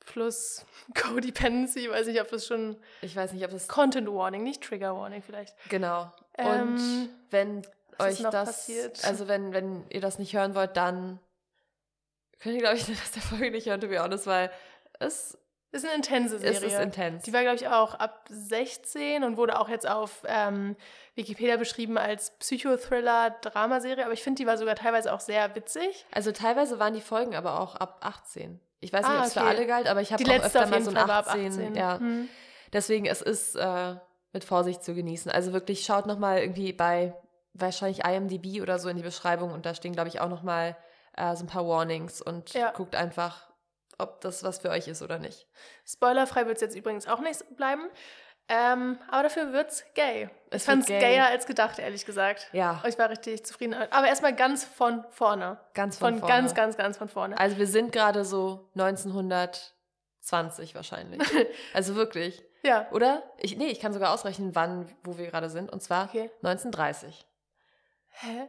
[0.00, 1.90] plus Codependency.
[1.90, 5.22] Weiß nicht, ob das schon Ich weiß nicht, ob das Content Warning, nicht Trigger Warning
[5.22, 5.54] vielleicht.
[5.68, 6.12] genau.
[6.36, 7.62] Ähm, und wenn
[7.98, 9.04] euch noch das, passiert?
[9.04, 11.20] also wenn wenn ihr das nicht hören wollt, dann
[12.40, 14.50] könnt ihr glaube ich das der Folge nicht hören, to be honest, weil
[14.98, 15.38] es,
[15.74, 16.56] Ist eine intense Serie.
[16.56, 17.22] es ist intens.
[17.24, 20.76] Die war, glaube ich, auch ab 16 und wurde auch jetzt auf ähm,
[21.16, 24.04] Wikipedia beschrieben als Psychothriller-Dramaserie.
[24.04, 26.06] Aber ich finde, die war sogar teilweise auch sehr witzig.
[26.12, 28.60] Also teilweise waren die Folgen aber auch ab 18.
[28.80, 29.48] Ich weiß nicht, Ah, ob es für okay.
[29.48, 31.46] alle galt, aber ich habe auch öfter mal so ein Fall war ab 18.
[31.48, 31.74] 18.
[31.74, 31.98] Ja.
[31.98, 32.28] Hm.
[32.72, 33.94] Deswegen, es ist äh,
[34.32, 35.30] mit Vorsicht zu genießen.
[35.30, 37.14] Also wirklich, schaut nochmal irgendwie bei
[37.54, 40.76] wahrscheinlich IMDb oder so in die Beschreibung und da stehen, glaube ich, auch nochmal
[41.16, 42.72] äh, so ein paar Warnings und Ja.
[42.72, 43.48] guckt einfach,
[43.98, 45.46] ob das was für euch ist oder nicht.
[45.86, 47.88] Spoilerfrei wird es jetzt übrigens auch nicht bleiben.
[48.46, 50.28] Ähm, aber dafür wird's gay.
[50.50, 51.12] Es ich fand es wird gay.
[51.14, 52.50] gayer als gedacht, ehrlich gesagt.
[52.52, 53.72] Ja, Ich war richtig zufrieden.
[53.90, 55.58] Aber erstmal ganz von vorne.
[55.72, 56.34] ganz von, Von, vorne.
[56.34, 57.38] ganz, ganz, ganz von vorne.
[57.38, 61.22] Also wir sind gerade so 1920 wahrscheinlich.
[61.74, 62.44] also wirklich.
[62.62, 62.86] Ja.
[62.92, 63.22] Oder?
[63.38, 65.72] Ich, nee, ich kann sogar ausrechnen, wann, wo wir gerade sind.
[65.72, 66.30] Und zwar Okay.
[66.42, 67.26] 1930.
[68.08, 68.48] Hä?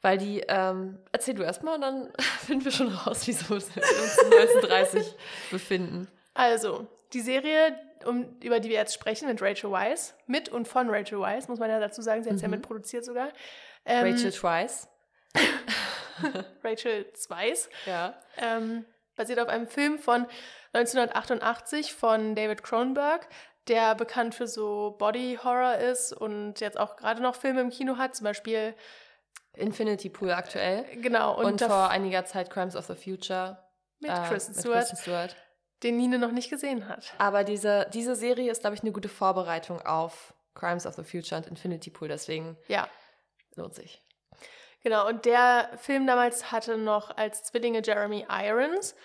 [0.00, 2.12] Weil die, ähm, erzähl du erstmal und dann
[2.46, 5.14] finden wir schon raus, wieso wir uns in 1930
[5.50, 6.08] befinden.
[6.34, 10.88] Also, die Serie, um, über die wir jetzt sprechen, mit Rachel Weisz, mit und von
[10.90, 12.54] Rachel Weisz, muss man ja dazu sagen, sie hat es ja Mhm.
[12.54, 13.28] mitproduziert sogar.
[13.84, 14.88] Ähm, Rachel Twice.
[16.64, 18.14] Rachel Weisz, Ja.
[18.36, 18.84] ähm,
[19.16, 20.26] basiert auf einem Film von
[20.72, 23.28] 1988 von David Cronenberg,
[23.68, 27.96] der bekannt für so Body Horror ist und jetzt auch gerade noch Filme im Kino
[27.98, 28.74] hat, zum Beispiel,
[29.54, 30.84] Infinity Pool aktuell.
[31.00, 33.58] genau, Und, und, vor einiger Zeit Crimes of the Future.
[34.00, 35.36] mit äh, Kristen mit Stewart, Kristen Stewart.
[35.82, 37.12] den Nine noch nicht gesehen hat.
[37.18, 41.40] Aber diese, diese Serie ist, glaube ich, eine gute Vorbereitung auf Crimes of the Future
[41.40, 42.08] und Infinity Pool.
[42.08, 42.88] Deswegen Ja.
[43.56, 44.02] lohnt sich.
[44.82, 48.96] Genau, und der Film damals hatte noch als Zwillinge Jeremy Irons.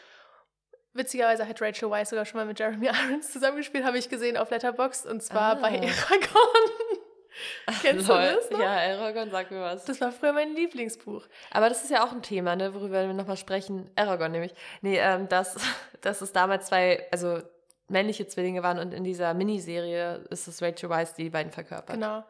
[0.93, 4.49] Witzigerweise hat Rachel Weisz sogar schon mal mit Jeremy Irons zusammengespielt, habe ich gesehen auf
[4.49, 5.55] Letterboxd und zwar Ah.
[5.61, 6.71] bei Eragon.
[7.81, 8.21] Kennst du Lol.
[8.21, 8.59] das noch?
[8.59, 9.85] Ja, Aragorn, sag mir was.
[9.85, 11.25] Das war früher mein Lieblingsbuch.
[11.51, 13.89] Aber das ist ja auch ein Thema, ne, worüber wir nochmal sprechen.
[13.95, 14.53] Aragorn nämlich.
[14.81, 15.57] Nee, ähm, dass,
[16.01, 17.41] dass es damals zwei, also
[17.89, 21.95] männliche Zwillinge waren und in dieser Miniserie ist es Rachel Weisz, die die beiden verkörpert.
[21.95, 22.23] Genau.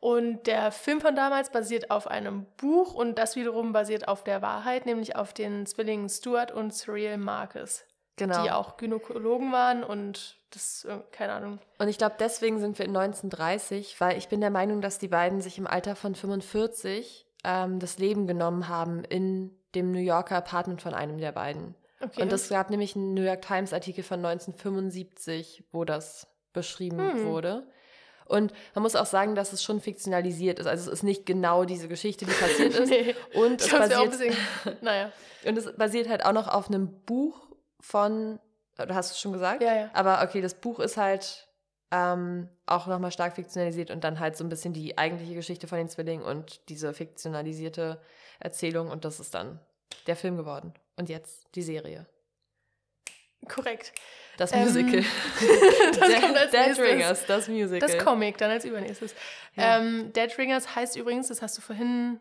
[0.00, 4.42] Und der Film von damals basiert auf einem Buch und das wiederum basiert auf der
[4.42, 7.84] Wahrheit, nämlich auf den Zwillingen Stuart und Cyril Marcus,
[8.18, 8.42] Genau.
[8.42, 11.58] die auch Gynäkologen waren und das, äh, keine Ahnung.
[11.78, 15.08] Und ich glaube, deswegen sind wir in 1930, weil ich bin der Meinung, dass die
[15.08, 20.36] beiden sich im Alter von 45 ähm, das Leben genommen haben in dem New Yorker
[20.36, 21.74] Apartment von einem der beiden.
[22.00, 22.22] Okay.
[22.22, 27.24] Und es gab nämlich einen New York Times Artikel von 1975, wo das beschrieben Hm.
[27.26, 27.66] wurde.
[28.26, 30.66] Und man muss auch sagen, dass es schon fiktionalisiert ist.
[30.66, 32.90] Also es ist nicht genau diese Geschichte, die passiert ist.
[32.90, 34.36] nee, Und es, basiert,
[34.82, 35.10] naja.
[35.46, 37.47] und es basiert halt auch noch auf einem Buch
[37.80, 38.38] von,
[38.80, 39.62] oder hast du es schon gesagt?
[39.62, 39.90] Ja, ja.
[39.92, 41.48] Aber okay, das Buch ist halt
[41.90, 45.78] ähm, auch nochmal stark fiktionalisiert und dann halt so ein bisschen die eigentliche Geschichte von
[45.78, 48.00] den Zwillingen und diese fiktionalisierte
[48.40, 49.60] Erzählung und das ist dann
[50.06, 50.74] der Film geworden.
[50.96, 52.06] Und jetzt die Serie.
[53.46, 53.92] Korrekt.
[54.36, 55.00] Das Ähm, Musical.
[55.98, 56.78] das Dead, kommt als Dead nächstes.
[56.78, 57.88] Ringers, das Musical.
[57.88, 59.14] Das Comic dann als übernächstes.
[59.54, 59.78] Ja.
[59.78, 62.20] Ähm, Dead Ringers heißt übrigens, das hast du vorhin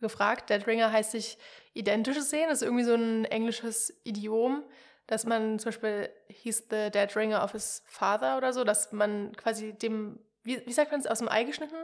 [0.00, 1.38] gefragt, Dead Ringer heißt sich
[1.72, 2.46] Identisches sehen.
[2.48, 4.64] Das ist irgendwie so ein englisches Idiom,
[5.06, 9.34] dass man zum Beispiel, he's the dead ringer of his father oder so, dass man
[9.36, 11.76] quasi dem, wie, wie sagt man es, aus dem Ei geschnitten?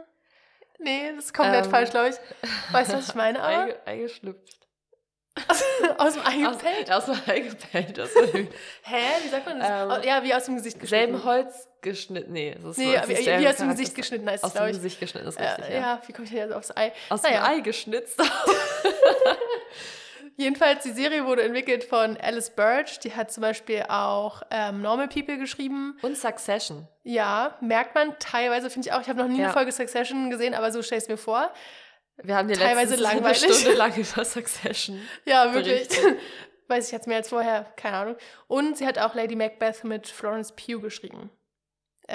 [0.79, 1.71] Nee, das ist komplett Ähm.
[1.71, 2.15] falsch, glaube ich.
[2.73, 3.39] Weißt du, was ich meine?
[3.43, 4.59] Aber Ei, Ei geschlüpft.
[5.97, 6.91] aus dem Ei Aus, gefällt.
[6.91, 7.97] aus dem Ei gepellt.
[8.83, 9.01] Hä?
[9.23, 9.97] Wie sagt man das?
[9.99, 11.11] Ähm, ja, wie aus dem Gesicht geschnitten.
[11.13, 12.33] selben Holz geschnitten.
[12.33, 14.69] Nee, das ist Nee, wie, wie aus dem Gesicht geschnitten heißt es, Aus dem glaube
[14.71, 14.77] ich.
[14.77, 15.75] Gesicht geschnitten ist Äh, richtig, ja.
[15.79, 16.01] ja.
[16.05, 16.91] wie komme ich denn jetzt aufs Ei?
[17.09, 17.47] Aus Naja.
[17.47, 18.21] dem Ei geschnitzt.
[20.35, 22.99] Jedenfalls, die Serie wurde entwickelt von Alice Birch.
[22.99, 25.97] Die hat zum Beispiel auch ähm, Normal People geschrieben.
[26.01, 26.87] Und Succession.
[27.03, 29.01] Ja, merkt man teilweise, finde ich auch.
[29.01, 29.45] Ich habe noch nie Ja.
[29.45, 31.51] eine Folge Succession gesehen, aber so stelle ich es mir vor.
[32.23, 33.43] Wir haben dir Teilweise langweilig.
[33.43, 35.01] eine Stunde lang über Succession.
[35.25, 35.87] Ja, wirklich.
[35.87, 36.17] Berichtet.
[36.67, 38.15] Weiß ich jetzt mehr als vorher, keine Ahnung.
[38.47, 41.29] Und sie hat auch Lady Macbeth mit Florence Pugh geschrieben.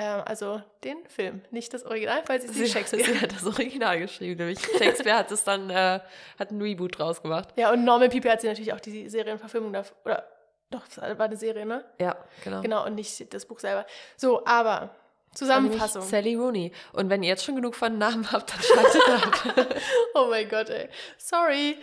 [0.00, 3.02] Ähm, also den Film, nicht das Original, falls ich sie Shakespeare.
[3.04, 5.98] sie hat das Original geschrieben, nämlich Shakespeare hat es dann, äh,
[6.38, 7.48] hat ein Reboot draus gemacht.
[7.56, 9.96] Ja, und Normal People hat sie natürlich auch die Serienverfilmung davon.
[10.04, 10.24] Oder
[10.70, 11.84] doch, das war eine Serie, ne?
[11.98, 12.60] Ja, genau.
[12.62, 13.86] Genau, und nicht das Buch selber.
[14.16, 14.94] So, aber
[15.34, 16.02] Zusammenfassung.
[16.02, 16.72] Sally Rooney.
[16.92, 19.74] Und wenn ihr jetzt schon genug von Namen habt, dann schaltet ab.
[20.14, 20.88] Oh mein Gott, ey.
[21.16, 21.76] Sorry.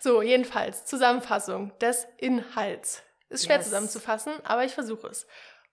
[0.00, 3.02] So, jedenfalls, Zusammenfassung des Inhalts.
[3.28, 3.66] Ist schwer Yes.
[3.66, 5.26] zusammenzufassen, aber ich versuche es.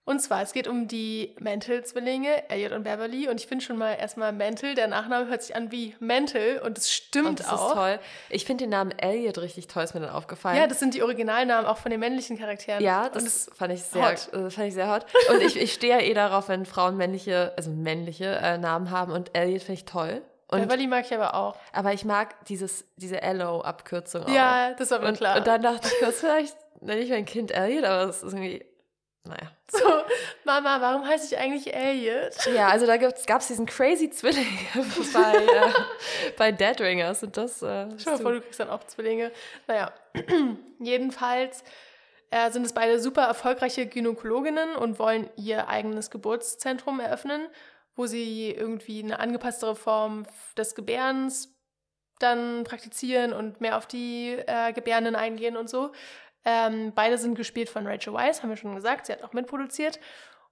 [0.08, 3.28] Und zwar, es geht um die Mental-Zwillinge, Elliot und Beverly.
[3.28, 6.78] Und ich finde schon mal erstmal Mental, der Nachname hört sich an wie Mental und
[6.78, 7.68] es stimmt Und das auch.
[7.68, 7.98] ist toll.
[8.30, 10.56] Ich finde den Namen Elliot richtig toll, ist mir dann aufgefallen.
[10.56, 12.82] Ja, das sind die Originalnamen auch von den männlichen Charakteren.
[12.82, 14.32] Ja, das es- fand ich sehr, hot.
[14.32, 15.04] äh, fand ich sehr hot.
[15.30, 19.12] Und ich, ich stehe ja eh darauf, wenn Frauen männliche, also männliche äh, Namen haben.
[19.12, 20.22] Und Elliot finde ich toll.
[20.50, 21.54] Und, Beverly mag ich aber auch.
[21.74, 24.28] aber ich mag dieses, diese Ello-Abkürzung auch.
[24.30, 25.36] Ja, das war mir und, klar.
[25.36, 28.64] und dann dachte ich kurz, vielleicht nenne ich mein Kind Elliot, aber das ist irgendwie,
[29.28, 29.52] naja.
[29.70, 29.86] so,
[30.44, 32.34] Mama, warum heiße ich eigentlich Elliot?
[32.54, 34.58] Ja, also da gab es diesen crazy Zwilling
[35.12, 35.72] bei, äh,
[36.36, 37.62] bei Dead Ringers und das.
[37.62, 39.30] Äh, Stell dir vor, du kriegst dann auch Zwillinge.
[39.66, 39.92] Naja,
[40.80, 41.62] jedenfalls
[42.30, 47.46] äh, sind es beide super erfolgreiche Gynäkologinnen und wollen ihr eigenes Geburtszentrum eröffnen,
[47.94, 51.54] wo sie irgendwie eine angepasstere Form des Gebärens
[52.18, 55.92] dann praktizieren und mehr auf die äh, Gebärenden eingehen und so.
[56.50, 59.04] Ähm, beide sind gespielt von Rachel Weisz, haben wir schon gesagt.
[59.04, 60.00] Sie hat auch mitproduziert.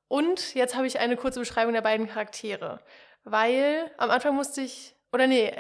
[0.09, 2.81] Und jetzt habe ich eine kurze Beschreibung der beiden Charaktere.
[3.25, 5.51] Weil am Anfang musste ich, oder nee,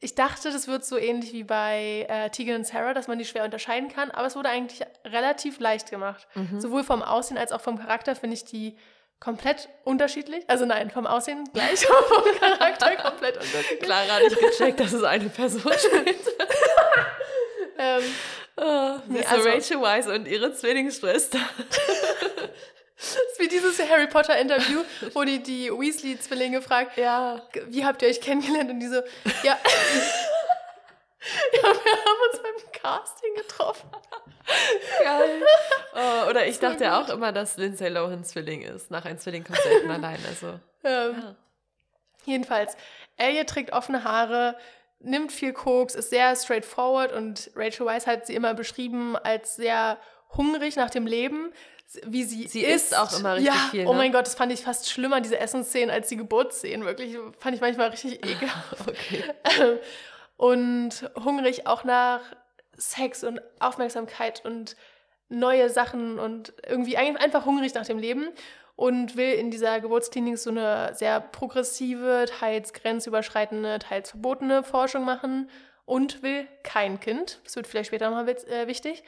[0.00, 3.26] ich dachte, das wird so ähnlich wie bei äh, Tegan und Sarah, dass man die
[3.26, 6.26] schwer unterscheiden kann, aber es wurde eigentlich relativ leicht gemacht.
[6.34, 6.62] Mhm.
[6.62, 8.78] Sowohl vom Aussehen als auch vom Charakter finde ich die
[9.20, 10.44] komplett unterschiedlich.
[10.48, 13.80] Also nein, vom Aussehen gleich, vom Charakter komplett unterschiedlich.
[13.80, 16.26] Clara hat nicht gecheckt, dass es eine Person spielt.
[17.78, 18.02] Ähm,
[18.56, 21.40] Oh, Nee, also- Rachel Weisz und ihre Zwillingsschwester.
[22.96, 27.42] das ist wie dieses Harry Potter Interview, wo die die Weasley-Zwillinge fragt, Ja.
[27.66, 28.70] wie habt ihr euch kennengelernt?
[28.70, 29.02] Und die so,
[29.42, 29.58] ja.
[31.52, 33.90] ja, wir haben uns beim Casting getroffen.
[35.02, 35.42] Geil.
[35.94, 38.90] Oh, oder ich dachte ja auch immer, dass Lindsay Lohan Zwilling ist.
[38.90, 40.18] Nach ein Zwilling kommt selten allein.
[40.28, 40.60] Also.
[40.84, 41.34] Ähm, Ja.
[42.26, 42.76] Jedenfalls,
[43.18, 44.56] Elliot trägt offene Haare,
[45.04, 49.98] nimmt viel Koks, ist sehr straightforward und Rachel Weisz hat sie immer beschrieben als sehr
[50.36, 51.52] hungrig nach dem Leben,
[52.06, 53.98] wie sie, Sie isst auch immer richtig ja, viel, Oh ne?
[53.98, 56.84] mein Gott, das fand ich fast schlimmer, diese Essensszenen, als die Geburtsszenen.
[56.86, 58.88] Wirklich, fand ich manchmal richtig ekelhaft.
[58.88, 59.22] Okay.
[60.36, 62.20] und hungrig auch nach
[62.76, 64.76] Sex und Aufmerksamkeit und
[65.28, 68.28] neue Sachen und irgendwie ein- einfach hungrig nach dem Leben
[68.76, 75.48] und will in dieser Geburtsklinik so eine sehr progressive, teils grenzüberschreitende, teils verbotene Forschung machen
[75.84, 77.40] und will kein Kind.
[77.44, 79.04] Das wird vielleicht später nochmal äh, wichtig.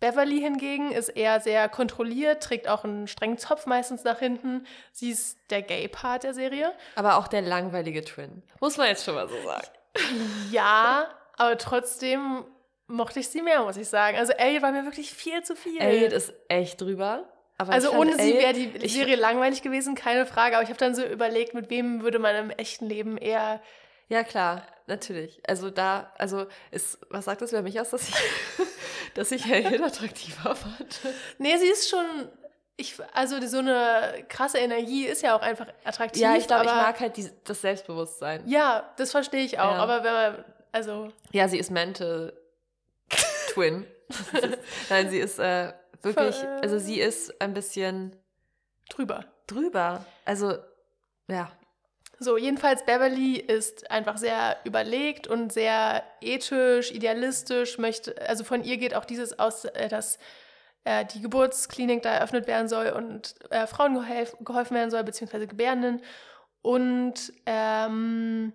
[0.00, 4.66] Beverly hingegen ist eher sehr kontrolliert, trägt auch einen strengen Zopf meistens nach hinten.
[4.92, 6.72] Sie ist der Gay-Part der Serie.
[6.94, 8.42] Aber auch der langweilige Twin.
[8.60, 9.66] Muss man jetzt schon mal so sagen.
[10.52, 12.44] Ja, aber trotzdem
[12.86, 14.16] mochte ich sie mehr, muss ich sagen.
[14.16, 15.80] Also Elliot war mir wirklich viel zu viel.
[15.80, 17.24] Elliot ist echt drüber.
[17.60, 20.56] Aber also ich fand ohne sie wäre die ich- Serie langweilig gewesen, keine Frage.
[20.56, 23.60] Aber ich habe dann so überlegt, mit wem würde man im echten Leben eher...
[24.08, 25.42] Ja, klar, natürlich.
[25.46, 28.14] Also da, also ist, was sagt das über mich aus, dass ich,
[29.14, 31.00] dass ich Elliot attraktiver fand?
[31.36, 32.30] Nee, sie ist schon...
[32.78, 36.22] Ich, also so eine krasse Energie ist ja auch einfach attraktiv.
[36.22, 38.42] Ja, ich glaube, ich mag halt die, das Selbstbewusstsein.
[38.48, 39.72] Ja, das verstehe ich auch.
[39.72, 39.76] Ja.
[39.80, 40.44] Aber wenn man...
[40.72, 41.12] Also...
[41.30, 42.32] Ja, sie ist mental
[43.52, 43.86] twin.
[44.88, 48.16] Nein, sie ist äh, wirklich, Ver- also sie ist ein bisschen
[48.88, 49.24] Drüber.
[49.46, 50.04] drüber.
[50.24, 50.54] Also,
[51.28, 51.50] ja.
[52.18, 58.76] So, jedenfalls Beverly ist einfach sehr überlegt und sehr ethisch, idealistisch, möchte, also von ihr
[58.76, 60.18] geht auch dieses aus, äh, dass
[60.84, 65.46] äh, die Geburtsklinik da eröffnet werden soll und äh, Frauen geholf, geholfen werden soll, beziehungsweise
[65.46, 66.02] Gebärenden.
[66.62, 68.52] Und ähm,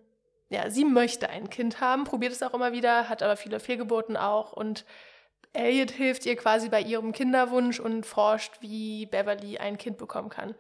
[0.49, 4.15] ja, sie möchte ein Kind haben, probiert es auch immer wieder, hat aber viele Fehlgeburten
[4.15, 4.85] auch und
[5.55, 10.55] Elliot hilft ihr quasi bei ihrem Kinderwunsch und forscht, wie Beverly ein Kind bekommen kann.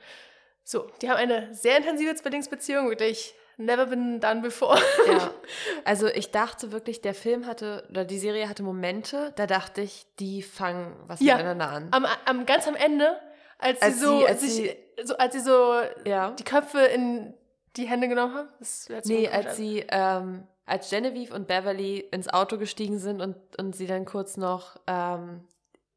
[0.63, 4.79] So, die haben eine sehr intensive Zwillingsbeziehung, wirklich never been done before.
[5.07, 5.31] Ja.
[5.85, 10.05] Also ich dachte wirklich, der Film hatte, oder die Serie hatte Momente, da dachte ich,
[10.19, 11.35] die fangen was Ja.
[11.35, 11.87] miteinander an.
[11.91, 13.15] Am, am, ganz am Ende,
[13.59, 15.73] als, Als sie so, sie- als sich, sie- so, als sie so
[16.05, 16.31] Ja.
[16.31, 17.33] die Köpfe in
[17.77, 18.49] die Hände genommen haben.
[18.59, 19.53] Das Nee, als an.
[19.55, 24.35] sie, ähm, als Genevieve und Beverly ins Auto gestiegen sind und, und sie dann kurz
[24.37, 25.47] noch ähm,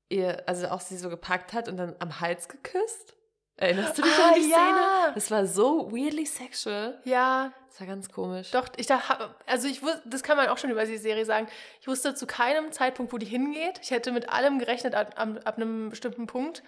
[0.08, 3.14] ihr, also auch sie so gepackt hat und dann am Hals geküsst.
[3.56, 4.56] Erinnerst du dich Ah, an die ja.
[4.56, 5.12] Szene?
[5.14, 7.00] Das war so weirdly sexual.
[7.04, 8.52] Ja, Das war ganz komisch.
[8.52, 11.48] doch, ich dachte, also ich wusste, das kann man auch schon über die Serie sagen.
[11.80, 13.80] Ich wusste zu keinem Zeitpunkt, wo die hingeht.
[13.82, 16.62] Ich hätte mit allem gerechnet ab, ab, ab einem bestimmten Punkt.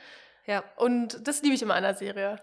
[0.47, 0.65] Ja.
[0.77, 2.41] Und das liebe ich immer an der Serie.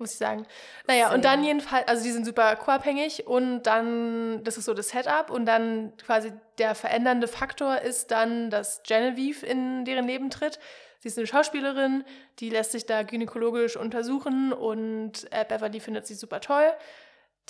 [0.00, 0.46] Muss ich sagen.
[0.86, 1.14] Naja, Same.
[1.14, 5.30] und dann jedenfalls, also die sind super co-abhängig und dann, das ist so das Setup
[5.30, 10.58] und dann quasi der verändernde Faktor ist dann, dass Genevieve in deren Leben tritt.
[11.00, 12.04] Sie ist eine Schauspielerin,
[12.38, 16.72] die lässt sich da gynäkologisch untersuchen und äh, Beverly findet sie super toll.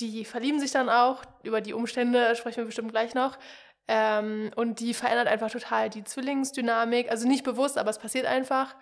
[0.01, 3.39] Die verlieben sich dann auch, über die Umstände sprechen wir bestimmt gleich noch.
[3.87, 7.11] Ähm, und die verändert einfach total die Zwillingsdynamik.
[7.11, 8.75] Also nicht bewusst, aber es passiert einfach.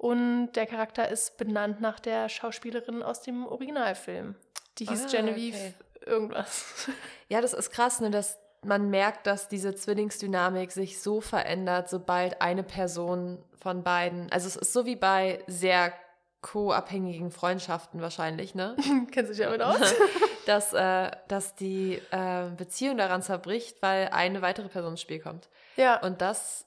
[0.00, 4.34] Und der Charakter ist benannt nach der Schauspielerin aus dem Originalfilm.
[4.78, 6.10] Die hieß Ah, Genevieve okay.
[6.10, 6.88] irgendwas.
[7.28, 12.40] Ja, das ist krass, ne, dass man merkt, dass diese Zwillingsdynamik sich so verändert, sobald
[12.40, 15.92] eine Person von beiden, also es ist so wie bei sehr
[16.40, 18.76] co-abhängigen Freundschaften wahrscheinlich, ne?
[19.12, 19.94] Kennst du dich damit aus?
[20.46, 25.50] dass, äh, dass die äh, Beziehung daran zerbricht, weil eine weitere Person ins Spiel kommt.
[25.76, 26.00] ja.
[26.00, 26.64] Und das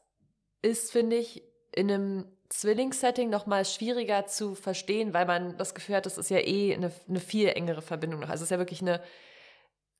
[0.61, 2.27] ist, finde ich, in einem
[2.59, 6.73] Zwillingssetting noch mal schwieriger zu verstehen, weil man das Gefühl hat, das ist ja eh
[6.73, 8.29] eine, eine viel engere Verbindung noch.
[8.29, 9.01] Also es ist ja wirklich eine,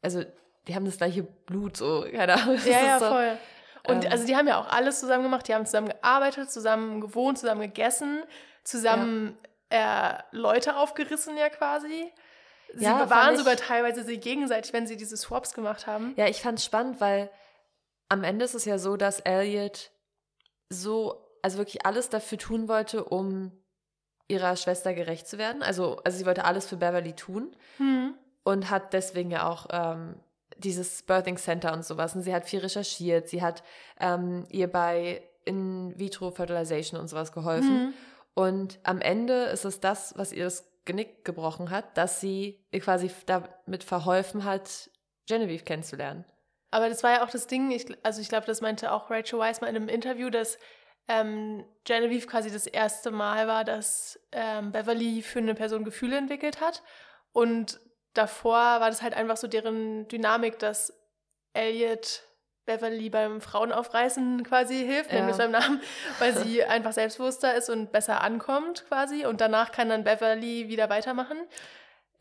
[0.01, 0.23] also
[0.67, 2.57] die haben das gleiche Blut, so, keine Ahnung.
[2.65, 3.37] Ja, ja, so, voll.
[3.87, 5.47] Und ähm, also die haben ja auch alles zusammen gemacht.
[5.47, 8.23] Die haben zusammen gearbeitet, zusammen gewohnt, zusammen gegessen,
[8.63, 9.37] zusammen
[9.69, 12.11] äh, Leute aufgerissen ja quasi.
[12.75, 16.13] Sie Ja, waren sogar teilweise sich gegenseitig, wenn sie diese Swaps gemacht haben.
[16.15, 17.29] Ja, ich fand es spannend, weil
[18.09, 19.91] am Ende ist es ja so, dass Elliot
[20.69, 23.51] so, also wirklich alles dafür tun wollte, um
[24.27, 25.61] ihrer Schwester gerecht zu werden.
[25.61, 28.15] Also, also sie wollte alles für Beverly tun Hm.
[28.43, 30.15] und hat deswegen ja auch ähm,
[30.57, 32.15] dieses Birthing Center und sowas.
[32.15, 33.27] Und sie hat viel recherchiert.
[33.27, 33.63] Sie hat
[33.99, 37.87] ähm, ihr bei In-vitro-Fertilization und sowas geholfen.
[37.87, 37.93] Hm.
[38.33, 42.79] Und am Ende ist es das, was ihr das Genick gebrochen hat, dass sie ihr
[42.79, 44.89] quasi damit verholfen hat,
[45.27, 46.25] Genevieve kennenzulernen.
[46.71, 49.37] Aber das war ja auch das Ding, ich, also ich glaube, das meinte auch Rachel
[49.39, 50.57] Weisz mal in einem Interview, dass
[51.07, 56.61] ähm, Genevieve quasi das erste Mal war, dass ähm, Beverly für eine Person Gefühle entwickelt
[56.61, 56.81] hat.
[57.33, 57.79] Und
[58.13, 60.93] davor war das halt einfach so deren Dynamik, dass
[61.53, 62.23] Elliot
[62.65, 65.29] Beverly beim Frauenaufreißen quasi hilft, Ja.
[65.29, 65.81] beim Namen,
[66.19, 69.25] weil sie einfach selbstbewusster ist und besser ankommt quasi.
[69.25, 71.37] Und danach kann dann Beverly wieder weitermachen.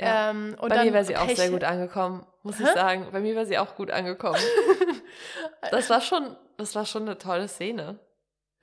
[0.01, 0.31] Ja.
[0.31, 2.73] Ähm, Bei mir wäre sie auch Pech- sehr gut angekommen, muss ich Hä?
[2.75, 3.09] sagen.
[3.13, 4.41] Bei mir wäre sie auch gut angekommen.
[5.71, 7.99] Das war schon, das war schon eine tolle Szene.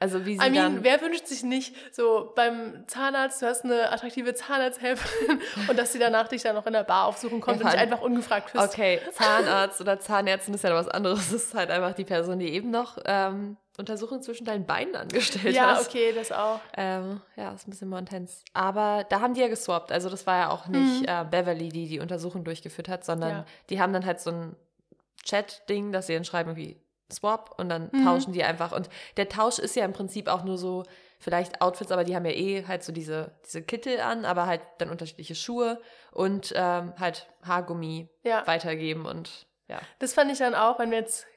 [0.02, 0.84] Also wie sie I mean, dann.
[0.86, 6.00] wer wünscht sich nicht so beim Zahnarzt, du hast eine attraktive Zahnarzthelferin und dass sie
[6.00, 8.64] danach dich dann noch in der Bar aufsuchen kommt Ja, und dich einfach ungefragt küsst.
[8.74, 11.20] Okay, Zahnarzt oder Zahnärztin ist ja was anderes.
[11.32, 15.54] Das ist halt einfach die Person, die eben noch ähm, Untersuchungen zwischen deinen Beinen angestellt
[15.54, 15.86] Ja, hat.
[15.86, 16.62] okay, das auch.
[16.78, 18.43] Ähm, ja, ist ein bisschen more intense.
[18.54, 19.91] Aber da haben die ja geswappt.
[19.91, 21.06] Also das war ja auch nicht Mhm.
[21.08, 23.45] äh, Beverly, die die Untersuchung durchgeführt hat, sondern Ja.
[23.70, 24.56] die haben dann halt so ein
[25.26, 26.78] Chat-Ding, dass sie dann schreiben irgendwie
[27.12, 28.05] Swap und dann Mhm.
[28.05, 28.72] tauschen die einfach.
[28.72, 30.84] Und der Tausch ist ja im Prinzip auch nur so,
[31.20, 34.62] vielleicht Outfits, aber die haben ja eh halt so diese, diese Kittel an, aber halt
[34.78, 35.82] dann unterschiedliche Schuhe
[36.12, 39.80] und ähm, halt Haargummi Ja, weitergeben und ja.
[39.99, 41.28] das fand ich dann auch, wenn wir jetzt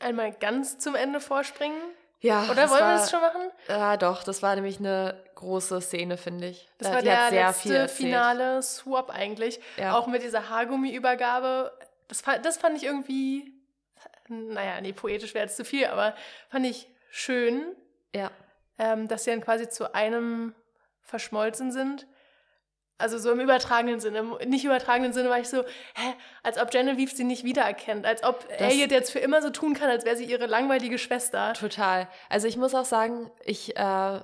[0.00, 1.78] einmal ganz zum Ende vorspringen.
[2.22, 3.40] Ja, Oder wollen wir war, das schon machen?
[3.66, 6.68] Ja, doch, das war nämlich eine große Szene, finde ich.
[6.76, 9.58] Das Da- war die der letzte finale Swap eigentlich.
[9.78, 9.96] Ja.
[9.96, 11.72] Auch mit dieser Haargummi-Übergabe.
[12.08, 13.54] Das, das fand ich irgendwie,
[14.30, 16.14] naja, nee, poetisch wäre jetzt zu viel, aber
[16.48, 17.74] fand ich schön.
[18.14, 18.30] Ja.
[18.78, 20.54] ähm, dass sie dann quasi zu einem
[21.02, 22.06] verschmolzen sind.
[22.98, 24.18] Also so im übertragenen Sinne.
[24.40, 28.04] Im nicht übertragenen Sinne war ich so, hä, als ob Genevieve sie nicht wiedererkennt.
[28.06, 30.98] Als ob Das- Elliot jetzt für immer so tun kann, als wäre sie ihre langweilige
[30.98, 31.52] Schwester.
[31.54, 32.08] Total.
[32.28, 34.20] Also ich muss auch sagen, ich, äh,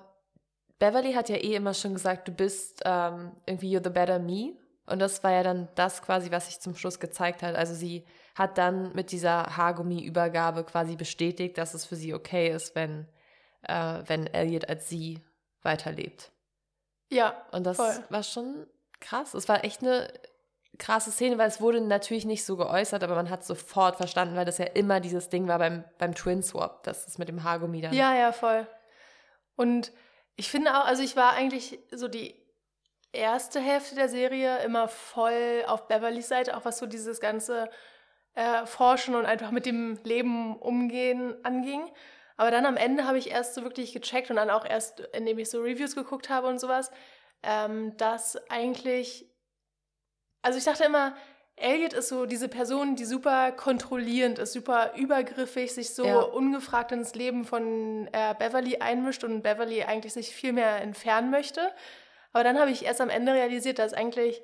[0.78, 4.52] Beverly hat ja eh immer schon gesagt, du bist ähm, irgendwie you're the better me.
[4.86, 7.54] Und das war ja dann das quasi, was sich zum Schluss gezeigt hat.
[7.57, 8.04] Also sie
[8.37, 13.09] hat dann mit dieser Haargummi-Übergabe quasi bestätigt, dass es für sie okay ist, wenn,
[13.62, 15.20] äh, wenn Elliot als sie
[15.62, 16.30] weiterlebt.
[17.09, 18.05] Ja, Und das Voll.
[18.11, 18.66] war schon
[19.01, 19.32] krass.
[19.32, 20.12] Es war echt eine
[20.78, 24.45] krasse Szene, weil es wurde natürlich nicht so geäußert, aber man hat sofort verstanden, weil
[24.45, 27.80] das ja immer dieses Ding war beim, beim Twin Swap, das ist mit dem Haargummi
[27.80, 27.95] dann.
[27.95, 28.66] Ja, ja, voll.
[29.57, 29.93] Und
[30.34, 32.34] ich finde auch, also ich war eigentlich so die
[33.12, 37.70] erste Hälfte der Serie immer voll auf Beverlys Seite, auch was so dieses ganze
[38.37, 41.91] äh, Forschen und einfach mit dem Leben umgehen anging.
[42.37, 45.39] Aber dann am Ende habe ich erst so wirklich gecheckt und dann auch erst, indem
[45.39, 46.91] ich so Reviews geguckt habe und sowas,
[47.43, 49.26] ähm, dass eigentlich,
[50.43, 51.16] also ich dachte immer,
[51.57, 56.20] Elliot ist so diese Person, die super kontrollierend ist, super übergriffig, sich so Ja.
[56.20, 61.72] ungefragt ins Leben von äh, Beverly einmischt und Beverly eigentlich sich viel mehr entfernen möchte.
[62.32, 64.43] Aber dann habe ich erst am Ende realisiert, dass eigentlich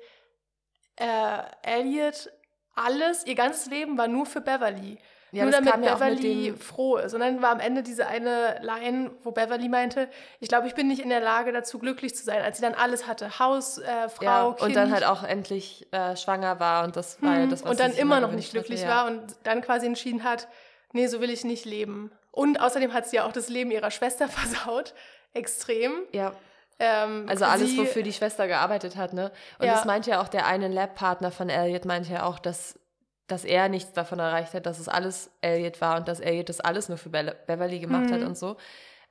[0.95, 2.31] äh, Elliot
[2.75, 4.97] alles, ihr ganzes Leben war nur für Beverly.
[5.31, 7.15] Ja, nur damit ja Beverly dem- froh ist.
[7.15, 10.07] Und dann war am Ende diese eine Line, wo Beverly meinte,
[10.39, 12.75] ich glaube, ich bin nicht in der Lage dazu, glücklich zu sein, als sie dann
[12.75, 13.39] alles hatte.
[13.39, 14.61] Haus, äh, Frau, Ja, Kind.
[14.61, 17.49] und dann halt auch endlich äh, schwanger war und das war ja Mhm.
[17.49, 18.95] das, was und dann immer noch nicht glücklich hatte, ja.
[18.95, 20.47] war und dann quasi entschieden hat,
[20.91, 22.11] nee, so will ich nicht leben.
[22.31, 24.93] Und außerdem hat sie ja auch das Leben ihrer Schwester versaut.
[25.33, 25.93] Extrem.
[26.11, 26.33] Ja,
[26.79, 29.31] Ähm, also alles, sie- wofür die Schwester gearbeitet hat, ne?
[29.59, 29.73] Und Ja.
[29.73, 32.79] das meinte ja auch der eine Lab-Partner von Elliot, meinte ja auch, dass,
[33.27, 36.59] dass er nichts davon erreicht hat, dass es alles Elliot war und dass Elliot das
[36.59, 38.27] alles nur für Be Beverly gemacht hat Mhm.
[38.27, 38.57] und so.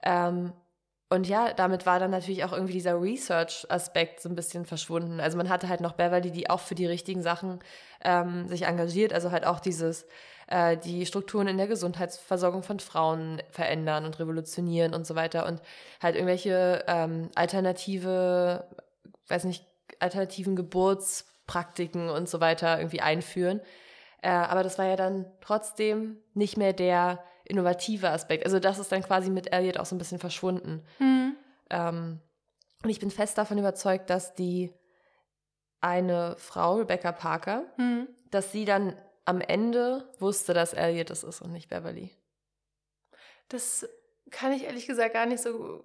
[0.03, 0.53] Ähm,
[1.09, 5.21] und ja, damit war dann natürlich auch irgendwie dieser Research-Aspekt so ein bisschen verschwunden.
[5.21, 7.61] Also man hatte halt noch Beverly, die auch für die richtigen Sachen
[8.03, 10.07] ähm, sich engagiert, also halt auch dieses,
[10.53, 15.63] äh, die Strukturen in der Gesundheitsversorgung von Frauen verändern und revolutionieren und so weiter und
[16.03, 18.69] halt irgendwelche ähm, alternative,
[19.29, 19.67] weiß nicht,
[19.99, 23.63] alternativen Geburtspraktiken und so weiter irgendwie einführen.
[24.21, 28.45] Äh, aber das war ja dann trotzdem nicht mehr der innovative Aspekt.
[28.45, 30.85] Also das ist dann quasi mit Elliot auch so ein bisschen verschwunden.
[30.99, 31.35] Mhm.
[31.71, 32.21] Ähm,
[32.85, 34.71] und ich bin fest davon überzeugt, dass die
[35.81, 38.09] eine Frau, Rebecca Parker, Mhm.
[38.31, 38.95] dass sie dann
[39.25, 42.11] am Ende wusste, dass Elliot es ist und nicht Beverly.
[43.49, 43.87] Das
[44.31, 45.85] kann ich ehrlich gesagt gar nicht so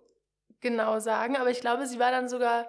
[0.61, 2.67] genau sagen, aber ich glaube, sie war dann sogar,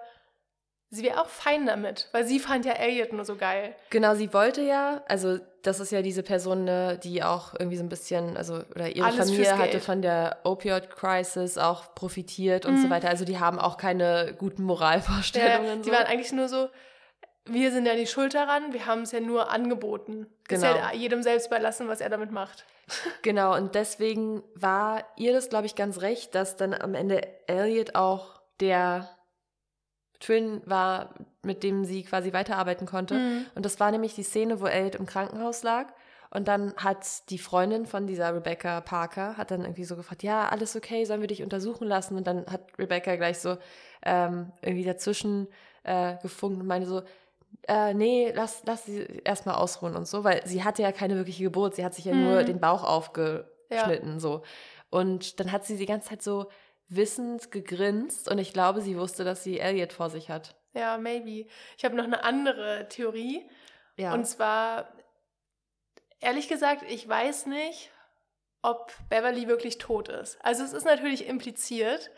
[0.89, 3.75] sie wäre auch fein damit, weil sie fand ja Elliot nur so geil.
[3.89, 7.83] Genau, sie wollte ja, also das ist ja diese Person, ne, die auch irgendwie so
[7.83, 12.87] ein bisschen, also oder ihre Alles Familie hatte von der Opioid-Crisis auch profitiert und so
[12.87, 12.91] Mhm.
[12.91, 13.09] weiter.
[13.09, 15.81] Also die haben auch keine guten Ja, Moralvorstellungen.
[15.81, 15.95] die so.
[15.95, 16.69] waren eigentlich nur so,
[17.45, 20.27] wir sind ja die Schuld daran, wir haben es ja nur angeboten.
[20.47, 20.75] Ist Genau.
[20.75, 22.65] ja jedem selbst überlassen, was er damit macht.
[23.21, 27.93] Genau, und deswegen war ihr das, glaube ich, ganz recht, dass dann am Ende Elliot
[27.93, 29.07] auch der
[30.19, 31.13] Twin war,
[31.43, 33.13] mit dem sie quasi weiterarbeiten konnte.
[33.13, 33.45] Mhm.
[33.55, 35.93] Und das war nämlich die Szene, wo Elliot im Krankenhaus lag.
[36.31, 40.49] Und dann hat die Freundin von dieser Rebecca Parker, hat dann irgendwie so gefragt, ja,
[40.49, 42.17] alles okay, sollen wir dich untersuchen lassen?
[42.17, 43.57] Und dann hat Rebecca gleich so
[44.03, 45.47] ähm, irgendwie dazwischen
[45.83, 47.01] äh, gefunkt und meinte so,
[47.67, 51.43] äh, nee, lass, lass sie erstmal ausruhen und so, weil sie hatte ja keine wirkliche
[51.43, 52.45] Geburt, sie hat sich ja nur Mhm.
[52.45, 54.43] den Bauch aufgeschnitten, so.
[54.89, 56.49] Und dann hat sie die ganze Zeit so
[56.87, 60.55] wissend gegrinst und ich glaube, sie wusste, dass sie Elliot vor sich hat.
[60.73, 61.47] Ja, maybe.
[61.77, 63.47] Ich habe noch eine andere Theorie.
[63.97, 64.13] Ja.
[64.13, 64.91] Und zwar,
[66.19, 67.91] ehrlich gesagt, ich weiß nicht,
[68.61, 70.37] ob Beverly wirklich tot ist.
[70.43, 72.11] Also es ist natürlich impliziert,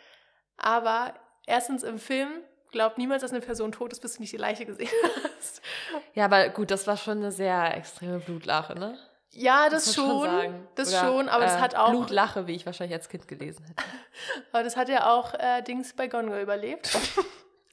[0.58, 1.14] aber
[1.46, 2.30] erstens im Film
[2.72, 4.90] glaubt niemals, dass eine Person tot ist, bis du nicht die Leiche gesehen
[5.38, 5.62] hast.
[6.14, 8.98] Ja, aber gut, das war schon eine sehr extreme Blutlache, ne?
[9.34, 10.68] Ja, das, man schon, sagen.
[10.76, 13.66] das Oder, schon, aber das äh, hat auch, Blutlache, wie ich wahrscheinlich als Kind gelesen
[13.66, 13.84] hätte.
[14.52, 16.98] aber das hat ja auch äh, Dings bei Gongo überlebt.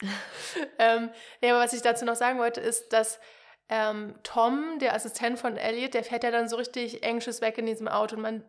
[0.79, 3.19] ähm, nee, aber was ich dazu noch sagen wollte, ist, dass
[3.69, 7.67] ähm, Tom, der Assistent von Elliot, der fährt ja dann so richtig anxious weg in
[7.67, 8.45] diesem Auto und man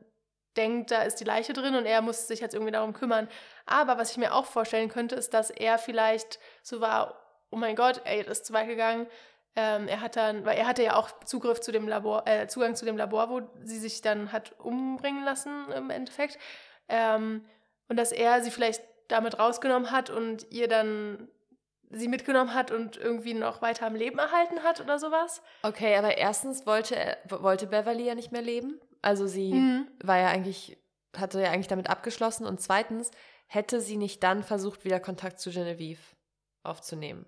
[0.59, 3.27] denkt, da ist die Leiche drin und er muss sich jetzt irgendwie darum kümmern.
[3.65, 7.15] Aber was ich mir auch vorstellen könnte, ist, dass er vielleicht so war,
[7.49, 9.07] oh mein Gott, Elliot ist zu weit gegangen.
[9.55, 12.75] Ähm, er hat dann, weil er hatte ja auch Zugriff zu dem Labor, äh, Zugang
[12.75, 16.37] zu dem Labor, wo sie sich dann hat umbringen lassen im Endeffekt.
[16.87, 17.45] Ähm,
[17.87, 21.29] und dass er sie vielleicht damit rausgenommen hat und ihr dann
[21.89, 25.41] sie mitgenommen hat und irgendwie noch weiter am Leben erhalten hat oder sowas.
[25.63, 28.79] Okay, aber erstens wollte, wollte Beverly ja nicht mehr leben.
[29.01, 29.87] Also sie Mhm.
[30.03, 30.77] war ja eigentlich,
[31.15, 32.45] hatte ja eigentlich damit abgeschlossen.
[32.45, 33.11] Und zweitens
[33.47, 36.01] hätte sie nicht dann versucht, wieder Kontakt zu Genevieve
[36.63, 37.25] aufzunehmen.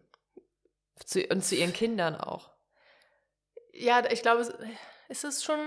[1.05, 2.51] Zu, und zu ihren Kindern auch.
[3.73, 4.41] Ja, ich glaube,
[5.09, 5.59] ist es schon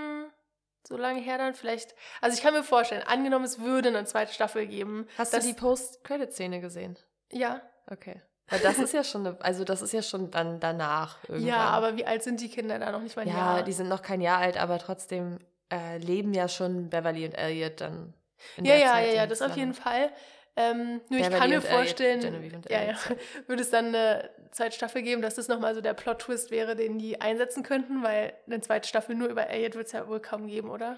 [0.87, 1.95] so lange her dann vielleicht.
[2.21, 5.07] Also ich kann mir vorstellen, angenommen, es würde eine zweite Staffel geben.
[5.17, 6.97] Hast du die Post-Credit-Szene gesehen?
[7.31, 7.61] Ja.
[7.87, 8.21] Okay.
[8.47, 11.17] Weil das ist ja schon, eine, also das ist ja schon dann danach.
[11.23, 11.47] Irgendwann.
[11.47, 13.63] Ja, aber wie alt sind die Kinder da noch nicht mal ein Ja, Jahr?
[13.63, 15.39] die sind noch kein Jahr alt, aber trotzdem
[15.71, 18.13] äh, leben ja schon Beverly und Elliot dann.
[18.57, 20.11] in ja, der ja, Zeit ja, ja, das auf jeden Fall.
[20.57, 23.87] Ähm, nur ich Beverly kann mir Elliot, vorstellen, und ja, ja, Elliot, würde es dann
[23.87, 28.03] eine zweite Staffel geben, dass das nochmal so der Plot-Twist wäre, den die einsetzen könnten,
[28.03, 30.97] weil eine zweite Staffel nur über Elliot wird es ja wohl kaum geben, oder?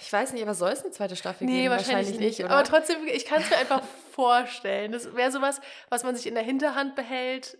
[0.00, 1.70] Ich weiß nicht, aber soll es eine zweite Staffel Nee, geben?
[1.74, 2.40] wahrscheinlich, nicht.
[2.40, 2.50] oder?
[2.50, 4.92] Aber trotzdem, ich kann es mir einfach vorstellen.
[4.92, 7.58] Das wäre sowas, was man sich in der Hinterhand behält,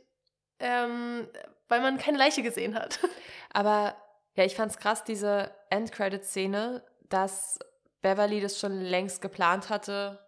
[0.61, 1.27] ähm,
[1.69, 3.01] weil man keine Leiche gesehen hat.
[3.53, 3.97] Aber
[4.35, 7.59] ja, ich fand's krass, diese End-Credit-Szene, dass
[8.03, 10.19] Beverly das schon längst geplant hatte,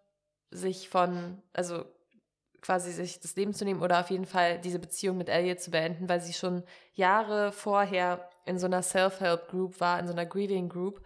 [0.50, 1.84] sich von, also
[2.60, 5.70] quasi sich das Leben zu nehmen oder auf jeden Fall diese Beziehung mit Elliot zu
[5.70, 11.00] beenden, weil sie schon Jahre vorher in so einer Self-Help-Group war, in so einer Grieving-Group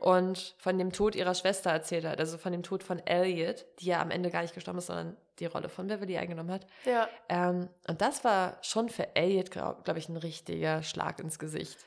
[0.00, 3.86] und von dem Tod ihrer Schwester erzählt hat, also von dem Tod von Elliot, die
[3.86, 6.66] ja am Ende gar nicht gestorben ist, sondern die Rolle von Beverly eingenommen hat.
[6.84, 7.08] Ja.
[7.28, 11.78] Ähm, und das war schon für Elliot, glaube glaub ich, ein richtiger Schlag ins Gesicht.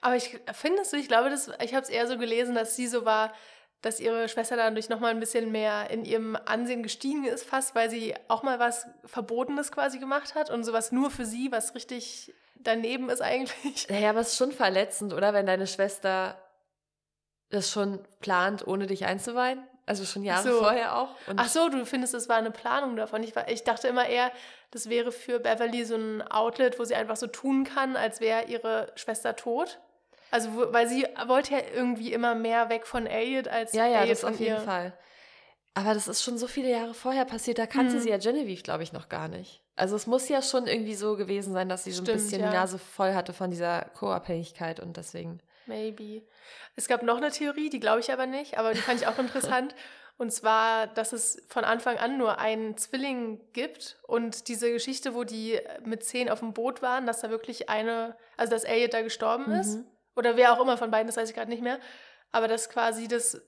[0.00, 2.86] Aber ich finde es, ich glaube, das, ich habe es eher so gelesen, dass sie
[2.86, 3.32] so war,
[3.82, 7.90] dass ihre Schwester dadurch nochmal ein bisschen mehr in ihrem Ansehen gestiegen ist, fast, weil
[7.90, 12.34] sie auch mal was Verbotenes quasi gemacht hat und sowas nur für sie, was richtig
[12.56, 13.88] daneben ist eigentlich.
[13.88, 15.32] Naja, aber es ist schon verletzend, oder?
[15.32, 16.36] Wenn deine Schwester
[17.48, 19.66] das schon plant, ohne dich einzuweihen.
[19.86, 20.58] Also schon Jahre so.
[20.58, 21.08] vorher auch.
[21.34, 23.24] Ach so, du findest, es war eine Planung davon.
[23.24, 24.30] Ich, war, ich dachte immer eher,
[24.70, 28.44] das wäre für Beverly so ein Outlet, wo sie einfach so tun kann, als wäre
[28.44, 29.80] ihre Schwester tot.
[30.30, 34.00] Also, wo, weil sie wollte ja irgendwie immer mehr weg von Elliot als Ja, ja,
[34.02, 34.60] Elliot das auf jeden ihr.
[34.60, 34.92] Fall.
[35.74, 38.00] Aber das ist schon so viele Jahre vorher passiert, da kannte Mhm.
[38.00, 39.62] sie ja Genevieve, glaube ich, noch gar nicht.
[39.76, 42.42] Also es muss ja schon irgendwie so gewesen sein, dass sie so ein Stimmt, bisschen
[42.42, 42.50] ja.
[42.50, 45.40] die Nase voll hatte von dieser Co-Abhängigkeit und deswegen.
[45.66, 46.22] Maybe.
[46.76, 49.18] Es gab noch eine Theorie, die glaube ich aber nicht, aber die fand ich auch
[49.18, 49.74] interessant.
[50.18, 55.24] Und zwar, dass es von Anfang an nur einen Zwilling gibt und diese Geschichte, wo
[55.24, 59.00] die mit zehn auf dem Boot waren, dass da wirklich eine, also dass Elliot da
[59.00, 59.78] gestorben ist.
[60.20, 61.80] Oder wer auch immer von beiden, das weiß ich gerade nicht mehr.
[62.30, 63.40] Aber dass quasi das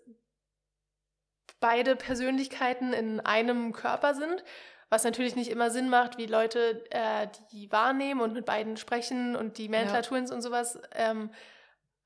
[1.61, 4.43] beide Persönlichkeiten in einem Körper sind,
[4.89, 9.37] was natürlich nicht immer Sinn macht, wie Leute äh, die wahrnehmen und mit beiden sprechen
[9.37, 10.17] und die Mantler Ja.
[10.35, 10.81] Und sowas.
[10.93, 11.31] Ähm,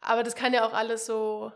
[0.00, 1.52] aber das kann ja auch alles so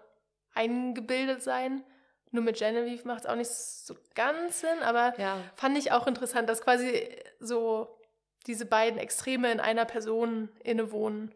[0.54, 1.84] eingebildet sein.
[2.30, 5.42] Nur mit Genevieve macht es auch nicht so ganz Sinn, aber Ja.
[5.56, 7.08] fand ich auch interessant, dass quasi
[7.40, 7.98] so
[8.46, 11.34] diese beiden Extreme in einer Person innewohnen.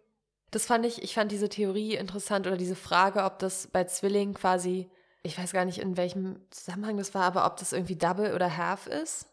[0.54, 4.34] Das fand ich, ich fand diese Theorie interessant oder diese Frage, ob das bei Zwillingen
[4.34, 4.88] quasi,
[5.24, 8.56] ich weiß gar nicht, in welchem Zusammenhang das war, aber ob das irgendwie Double oder
[8.56, 9.26] Half ist.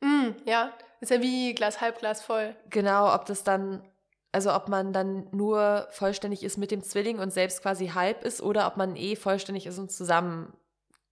[0.00, 2.54] Mm, ja, ist ja wie Glas halb, Glas voll.
[2.70, 3.82] Genau, ob das dann,
[4.30, 8.42] also ob man dann nur vollständig ist mit dem Zwilling und selbst quasi halb ist
[8.42, 10.52] oder ob man eh vollständig ist und zusammen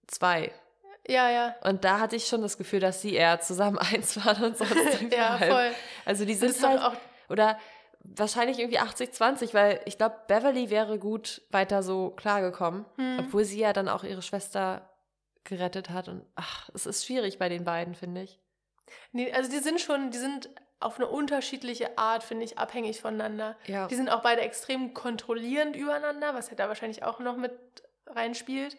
[0.07, 0.53] zwei.
[1.05, 1.55] Ja, ja.
[1.65, 5.01] Und da hatte ich schon das Gefühl, dass sie eher zusammen eins waren und sonst
[5.11, 5.51] ja, halb.
[5.51, 5.71] voll.
[6.05, 6.95] Also die sind halt, auch
[7.27, 7.57] oder
[8.03, 13.19] wahrscheinlich irgendwie 80-20, weil ich glaube, Beverly wäre gut weiter so klargekommen, Hm.
[13.19, 14.89] obwohl sie ja dann auch ihre Schwester
[15.43, 16.07] gerettet hat.
[16.07, 18.39] Und ach, es ist schwierig bei den beiden, finde ich.
[19.11, 20.49] Nee, also die sind schon, die sind
[20.79, 23.55] auf eine unterschiedliche Art, finde ich, abhängig voneinander.
[23.67, 23.87] Ja.
[23.87, 27.51] Die sind auch beide extrem kontrollierend übereinander, was ja da wahrscheinlich auch noch mit
[28.07, 28.77] reinspielt.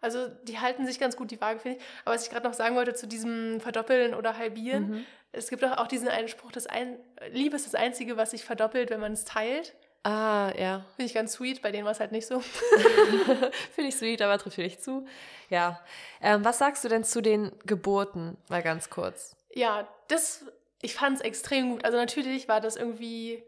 [0.00, 1.84] Also die halten sich ganz gut die Waage, finde ich.
[2.04, 5.06] Aber was ich gerade noch sagen wollte zu diesem Verdoppeln oder Halbieren, Mhm.
[5.32, 6.98] Es gibt auch, auch diesen einen Spruch, das ein,
[7.30, 9.74] Liebe ist das Einzige, was sich verdoppelt, wenn man es teilt.
[10.04, 10.84] Ah, ja.
[10.96, 12.40] Finde ich ganz sweet, bei denen war es halt nicht so.
[13.74, 15.06] Finde ich sweet, aber trifft nicht zu.
[15.50, 15.80] Ja.
[16.22, 18.36] Ähm, was sagst du denn zu den Geburten?
[18.48, 19.36] Mal ganz kurz.
[19.52, 20.44] Ja, das,
[20.80, 21.84] ich fand es extrem gut.
[21.84, 23.42] Also natürlich war das irgendwie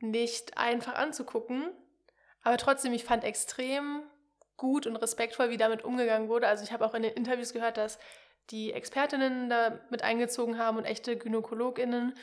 [0.00, 1.70] nicht einfach anzugucken,
[2.42, 4.02] aber trotzdem, ich fand extrem
[4.56, 6.48] gut und respektvoll, wie damit umgegangen wurde.
[6.48, 7.98] Also ich habe auch in den Interviews gehört, dass
[8.50, 12.14] die Expertinnen da mit eingezogen haben und echte GynäkologInnen.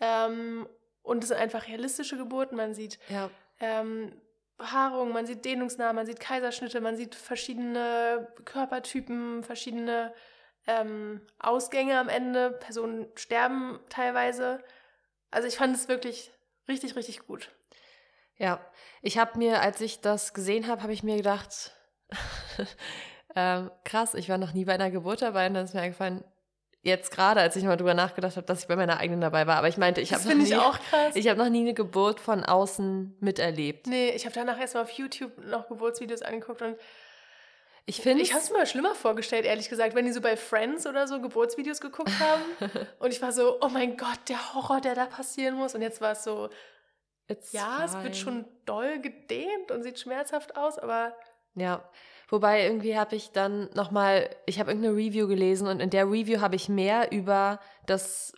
[0.00, 0.68] Ähm,
[1.02, 2.56] und es sind einfach realistische Geburten.
[2.56, 3.30] Man sieht Ja.
[3.60, 4.12] ähm,
[4.58, 10.12] Behaarung, man sieht Dehnungsnamen, man sieht Kaiserschnitte, man sieht verschiedene Körpertypen, verschiedene
[10.66, 12.50] ähm, Ausgänge am Ende.
[12.50, 14.62] Personen sterben teilweise.
[15.30, 16.32] Also ich fand es wirklich
[16.68, 17.50] richtig, richtig gut.
[18.36, 18.60] Ja.
[19.00, 21.72] Ich habe mir, als ich das gesehen habe, habe ich mir gedacht,
[23.36, 26.24] ähm, krass, ich war noch nie bei einer Geburt dabei und dann ist mir eingefallen,
[26.82, 29.56] jetzt gerade, als ich mal drüber nachgedacht habe, dass ich bei meiner eigenen dabei war.
[29.56, 30.44] Aber ich meinte, ich habe noch, nie-
[31.10, 33.86] ich ich hab noch nie eine Geburt von außen miterlebt.
[33.86, 36.76] nee, ich habe danach erstmal auf YouTube noch Geburtsvideos angeguckt und
[37.84, 40.86] Ich finde ich habe es mir schlimmer vorgestellt, ehrlich gesagt, wenn die so bei Friends
[40.86, 42.42] oder so Geburtsvideos geguckt haben.
[43.00, 45.74] Und ich war so, oh mein Gott, der Horror, der da passieren muss.
[45.74, 46.48] Und jetzt war es so,
[47.50, 51.14] ja, es wird schon doll gedehnt und sieht schmerzhaft aus, aber
[51.54, 51.82] Ja,
[52.28, 56.40] wobei irgendwie habe ich dann nochmal, ich habe irgendeine Review gelesen und in der Review
[56.40, 58.32] habe ich mehr über das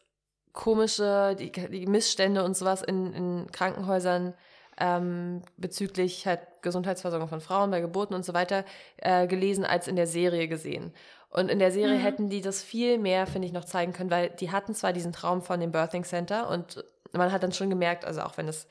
[0.53, 4.35] komische, die, die Missstände und sowas in, in Krankenhäusern
[4.79, 8.65] ähm, bezüglich halt Gesundheitsversorgung von Frauen bei Geburten und so weiter
[8.97, 10.93] äh, gelesen als in der Serie gesehen.
[11.29, 12.03] Und in der Serie Mhm.
[12.03, 15.13] hätten die das viel mehr, finde ich, noch zeigen können, weil die hatten zwar diesen
[15.13, 18.67] Traum von dem Birthing Center und man hat dann schon gemerkt, also auch wenn es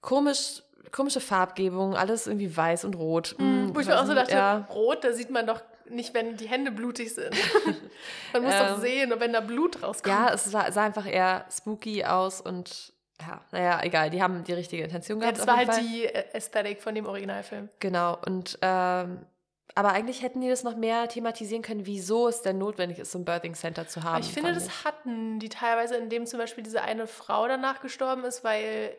[0.00, 0.62] komisch,
[0.92, 3.34] komische Farbgebung, alles irgendwie weiß und rot.
[3.38, 3.66] Mhm.
[3.68, 4.66] hm, Wo ich mir auch so dachte, ja.
[4.70, 7.30] rot, da sieht man doch nicht, wenn die Hände blutig sind.
[8.32, 10.06] man muss doch Ähm, sehen, und wenn da Blut rauskommt.
[10.06, 14.52] Ja, es sah, sah einfach eher spooky aus und ja, naja, egal, die haben die
[14.54, 15.38] richtige Intention Ja, gehabt.
[15.38, 15.82] das auf war halt Fall.
[15.82, 17.68] die äh, Ästhetik von dem Originalfilm.
[17.80, 19.26] Genau, und ähm,
[19.74, 23.18] aber eigentlich hätten die das noch mehr thematisieren können, wieso es denn notwendig ist, so
[23.18, 24.16] ein Birthing Center zu haben.
[24.16, 28.24] Aber ich finde, das hatten die teilweise, indem zum Beispiel diese eine Frau danach gestorben
[28.24, 28.96] ist, weil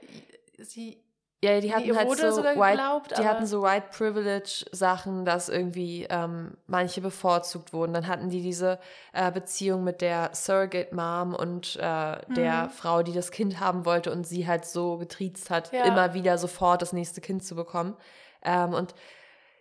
[0.57, 0.97] sie.
[1.43, 5.49] Ja, die hatten ihr halt so white, geglaubt, die hatten so White Privilege Sachen, dass
[5.49, 7.93] irgendwie ähm, manche bevorzugt wurden.
[7.93, 8.77] Dann hatten die diese
[9.11, 12.69] äh, Beziehung mit der Surrogate Mom und äh, der Mhm.
[12.69, 15.83] Frau, die das Kind haben wollte und sie halt so getriezt hat, Ja.
[15.83, 17.97] immer wieder sofort das nächste Kind zu bekommen.
[18.43, 18.93] Ähm, und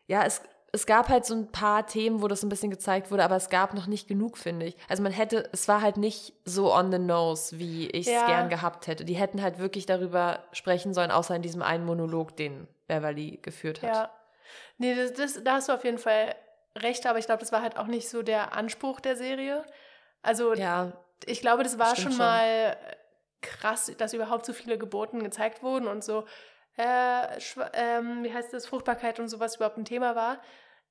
[0.07, 0.43] ja, es,
[0.73, 3.49] es gab halt so ein paar Themen, wo das ein bisschen gezeigt wurde, aber es
[3.49, 4.77] gab noch nicht genug, finde ich.
[4.89, 8.27] Also man hätte, es war halt nicht so on the nose, wie ich es Ja.
[8.27, 9.05] gern gehabt hätte.
[9.05, 13.83] Die hätten halt wirklich darüber sprechen sollen, außer in diesem einen Monolog, den Beverly geführt
[13.83, 13.89] hat.
[13.95, 14.11] Ja.
[14.79, 16.35] Nee, das, das, da hast du auf jeden Fall
[16.79, 19.65] recht, aber ich glaube, das war halt auch nicht so der Anspruch der Serie.
[20.23, 20.93] Also, Ja,
[21.27, 22.19] ich glaube, das war schon schon.
[22.19, 22.77] mal
[23.43, 26.25] krass, dass überhaupt so viele Geburten gezeigt wurden und so,
[26.81, 27.39] äh,
[27.75, 30.39] ähm, wie heißt das, Fruchtbarkeit und sowas überhaupt ein Thema war.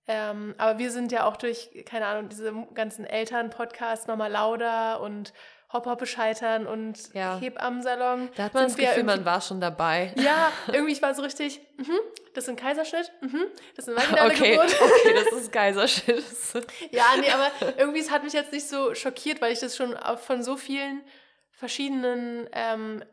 [0.07, 5.33] Ähm, aber wir sind ja auch durch, keine Ahnung, diese ganzen Eltern-Podcasts nochmal lauter und
[5.71, 7.37] Hopp Hoppe scheitern und Ja.
[7.39, 8.29] Hebammensalon.
[8.35, 10.13] da hat man das Gefühl, man war schon dabei.
[10.17, 11.99] Ja, irgendwie ich war so richtig, mhm,
[12.33, 13.43] das ist ein Kaiserschnitt, mhm,
[13.75, 14.75] das ist eine vaginale Okay, Geburt.
[14.81, 16.53] okay, das ist Kaiserschiss.
[16.89, 19.95] Ja, nee, aber irgendwie es hat mich jetzt nicht so schockiert, weil ich das schon
[20.17, 21.03] von so vielen
[21.51, 23.03] verschiedenen ähm,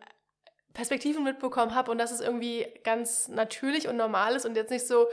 [0.77, 4.87] Perspektiven mitbekommen habe und dass es irgendwie ganz natürlich und normal ist und jetzt nicht
[4.87, 5.09] so,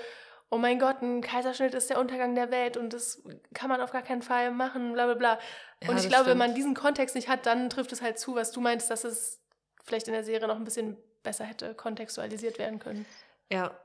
[0.51, 3.91] oh mein Gott, ein Kaiserschnitt ist der Untergang der Welt und das kann man auf
[3.91, 5.39] gar keinen Fall machen, bla bla bla.
[5.82, 6.39] Ja, und ich glaube, wenn stimmt.
[6.39, 9.41] man diesen Kontext nicht hat, dann trifft es halt zu, was du meinst, dass es
[9.86, 13.05] vielleicht in der Serie noch ein bisschen besser hätte kontextualisiert werden können.
[13.49, 13.80] Ja,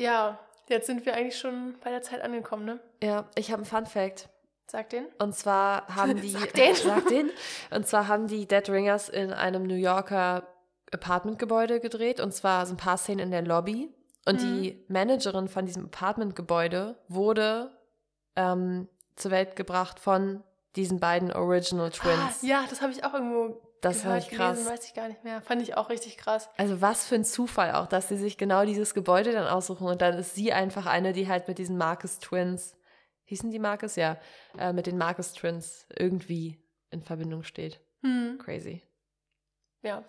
[0.00, 2.80] Ja, jetzt sind wir eigentlich schon bei der Zeit angekommen, ne?
[3.00, 4.28] ja, ich habe einen Fun Fact.
[4.66, 5.06] Sag den.
[5.18, 6.28] Und zwar haben die.
[6.30, 6.74] Sag den.
[6.84, 7.30] Sag den.
[7.70, 10.44] Und zwar haben die Dead Ringers in einem New Yorker
[10.92, 12.20] Apartmentgebäude gedreht.
[12.20, 13.92] Und zwar so ein paar Szenen in der Lobby.
[14.26, 14.62] Und Mhm.
[14.62, 17.70] die Managerin von diesem Apartmentgebäude wurde
[18.36, 20.42] ähm, zur Welt gebracht von
[20.76, 22.42] diesen beiden Original Twins.
[22.42, 24.56] Ah, ja, das habe ich auch irgendwo Das gehört, ich krass.
[24.56, 25.40] gelesen, weiß ich gar nicht mehr.
[25.42, 26.48] Fand ich auch richtig krass.
[26.56, 30.00] Also was für ein Zufall auch, dass sie sich genau dieses Gebäude dann aussuchen und
[30.02, 32.74] dann ist sie einfach eine, die halt mit diesen Marcus Twins,
[33.24, 33.96] hießen die Marcus?
[33.96, 34.18] Ja,
[34.58, 37.80] äh, mit den Marcus Twins irgendwie in Verbindung steht.
[38.02, 38.38] Hm.
[38.42, 38.82] Crazy.
[39.82, 40.04] Ja,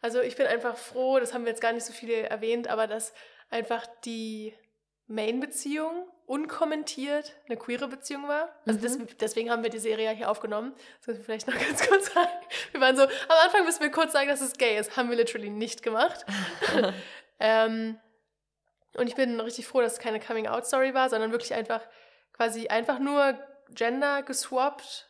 [0.00, 2.86] also ich bin einfach froh, das haben wir jetzt gar nicht so viele erwähnt, aber
[2.86, 3.12] dass
[3.50, 4.54] einfach die
[5.06, 8.48] Main-Beziehung unkommentiert eine queere Beziehung war.
[8.66, 9.06] Also Mhm.
[9.06, 10.72] des, deswegen haben wir die Serie ja hier aufgenommen.
[10.98, 12.30] Das müssen wir vielleicht noch ganz kurz sagen.
[12.70, 13.10] Wir waren so, am
[13.44, 14.96] Anfang müssen wir kurz sagen, dass es gay ist.
[14.96, 16.24] Haben wir literally nicht gemacht.
[17.40, 17.98] ähm,
[18.96, 21.82] und ich bin richtig froh, dass es keine Coming-out-Story war, sondern wirklich einfach
[22.42, 23.38] quasi einfach nur
[23.70, 25.08] Gender geswappt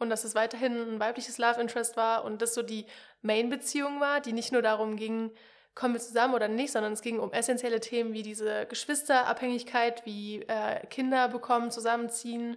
[0.00, 2.86] und dass es weiterhin ein weibliches Love Interest war und das so die
[3.22, 5.30] Main-Beziehung war, die nicht nur darum ging,
[5.76, 10.42] kommen wir zusammen oder nicht, sondern es ging um essentielle Themen wie diese Geschwisterabhängigkeit, wie
[10.42, 12.56] äh, Kinder bekommen, zusammenziehen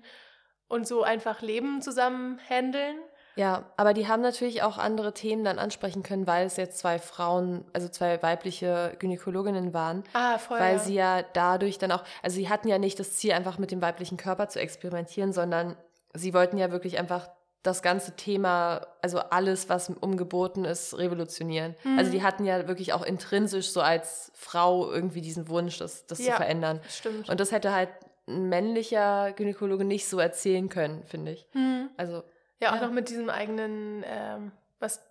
[0.68, 2.98] und so einfach Leben zusammen handeln.
[3.38, 7.00] Ja, aber die haben natürlich auch andere Themen dann ansprechen können, weil es jetzt zwei
[7.00, 10.04] Frauen, also zwei weibliche Gynäkologinnen waren.
[10.14, 10.60] Ah, voll.
[10.60, 10.80] Weil ja.
[10.80, 13.82] sie ja dadurch dann auch, also sie hatten ja nicht das Ziel, einfach mit dem
[13.82, 15.78] weiblichen Körper zu experimentieren, sondern
[16.14, 17.30] sie wollten ja wirklich einfach
[17.64, 21.76] das ganze Thema, also alles, was umgeboten ist, revolutionieren.
[21.84, 22.00] Mhm.
[22.00, 26.20] Also die hatten ja wirklich auch intrinsisch so als Frau irgendwie diesen Wunsch, das, das
[26.20, 26.36] zu Ja.
[26.36, 26.80] verändern.
[26.90, 27.30] Stimmt.
[27.30, 27.90] Und das hätte halt
[28.28, 31.48] ein männlicher Gynäkologe nicht so erzählen können, finde ich.
[31.54, 31.90] Mhm.
[31.98, 32.24] Also,
[32.60, 32.86] Ja, auch Ja.
[32.88, 35.02] noch mit diesem eigenen, ähm, was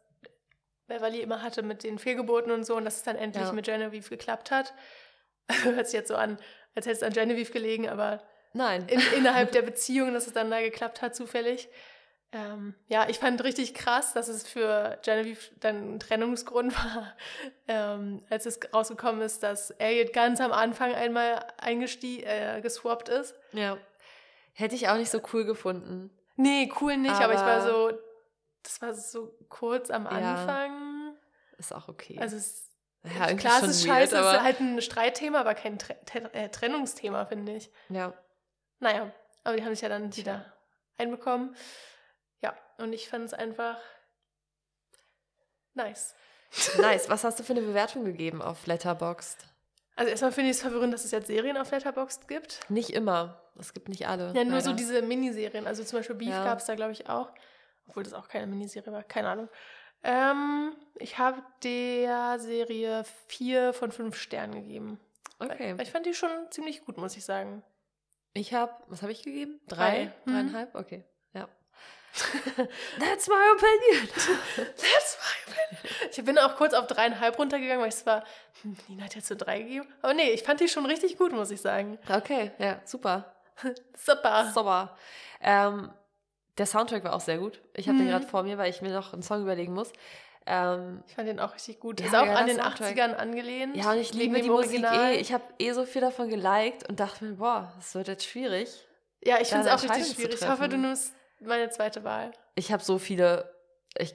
[0.88, 3.52] Beverly immer hatte mit den Fehlgeburten und so und dass es dann endlich Ja.
[3.52, 4.72] mit Genevieve geklappt hat.
[5.62, 6.38] Hört sich jetzt so an,
[6.74, 8.22] als hätte es an Genevieve gelegen, aber
[8.52, 8.86] nein.
[8.88, 11.68] in, innerhalb der Beziehung, dass es dann da geklappt hat, zufällig.
[12.32, 17.16] Ähm, ja, ich fand richtig krass, dass es für Genevieve dann ein Trennungsgrund war,
[17.68, 23.34] ähm, als es rausgekommen ist, dass Elliot ganz am Anfang einmal eingestie äh, geswappt ist.
[23.52, 23.78] Ja.
[24.52, 26.10] Hätte ich auch nicht so cool gefunden.
[26.36, 27.98] Nee, cool nicht, aber, ich war Aber- so,
[28.62, 30.10] das war so kurz am Ja.
[30.10, 31.16] Anfang.
[31.58, 32.18] Ist auch okay.
[32.20, 32.70] Also es,
[33.04, 36.30] ja, klar, es ist scheiße, es aber ist halt ein Streitthema, aber kein Tre Tre
[36.34, 37.70] äh, Trennungsthema, finde ich.
[37.88, 38.12] ja.
[38.78, 39.10] Naja,
[39.44, 40.52] aber die haben sich ja dann wieder
[40.98, 41.56] einbekommen.
[42.42, 43.78] Ja, und ich fand es einfach
[45.74, 46.14] nice.
[46.78, 47.08] Nice.
[47.08, 49.46] Was hast du für eine Bewertung gegeben auf Letterboxd?
[49.96, 52.60] Also erstmal finde ich es verwirrend, dass es jetzt Serien auf Letterboxd gibt.
[52.68, 53.40] Nicht immer.
[53.58, 54.26] Es gibt nicht alle.
[54.34, 54.60] Ja, nur leider.
[54.60, 55.66] so diese Miniserien.
[55.66, 56.44] Also zum Beispiel Beef Ja.
[56.44, 57.32] gab es da, glaube ich, auch.
[57.88, 59.02] Obwohl das auch keine Miniserie war.
[59.02, 59.48] Keine Ahnung.
[60.02, 65.00] Ähm, ich habe der Serie vier von fünf Sternen gegeben.
[65.38, 65.72] Okay.
[65.76, 67.62] Weil Ich fand die schon ziemlich gut, muss ich sagen.
[68.34, 69.60] Ich habe, was habe ich gegeben?
[69.66, 69.76] Drei.
[69.76, 70.12] Drei?
[70.26, 70.30] Mhm.
[70.32, 70.74] Dreieinhalb?
[70.74, 71.04] Okay.
[71.32, 71.48] Ja.
[72.98, 74.08] That's my opinion.
[74.56, 75.35] That's my opinion.
[76.10, 78.24] Ich bin auch kurz auf dreieinhalb runtergegangen, weil ich es war,
[78.62, 79.86] hm, Nina hat jetzt so drei gegeben.
[80.02, 81.98] Aber nee, ich fand die schon richtig gut, muss ich sagen.
[82.08, 83.34] Okay, ja, super.
[83.96, 84.50] Super.
[84.54, 84.96] Super.
[85.40, 85.90] Ähm,
[86.58, 87.60] der Soundtrack war auch sehr gut.
[87.74, 88.10] Ich habe den Mhm.
[88.10, 89.92] gerade vor mir, weil ich mir noch einen Song überlegen muss.
[90.46, 92.00] Ähm, Ich fand den auch richtig gut.
[92.00, 92.96] Ja, Ist auch geiler an den Soundtrack.
[92.96, 93.76] 80ern angelehnt.
[93.76, 95.12] ja, und ich liebe die Musik Original.
[95.12, 95.16] eh.
[95.16, 98.68] Ich habe eh so viel davon geliked und dachte mir, boah, das wird jetzt schwierig.
[99.24, 100.40] Ja, ich finde es auch richtig schwierig.
[100.40, 102.30] Ich hoffe, du nimmst meine zweite Wahl.
[102.54, 103.52] Ich habe so viele,
[103.98, 104.14] ich,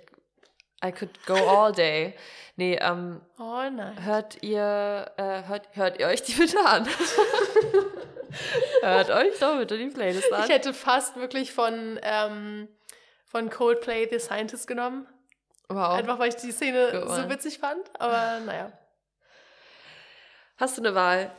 [0.84, 2.16] I could go all day.
[2.56, 4.04] Nee, ähm, Oh nein.
[4.04, 6.88] hört ihr, äh, hört, hört ihr euch die bitte an?
[8.82, 10.44] hört euch doch bitte die Playlist an.
[10.44, 12.68] Ich hätte fast wirklich von, ähm,
[13.26, 15.08] von Coldplay The Scientist genommen.
[15.70, 15.94] wow.
[15.98, 17.82] Einfach weil ich die Szene so witzig fand.
[18.00, 18.72] Aber naja.
[20.58, 21.32] Hast du eine Wahl?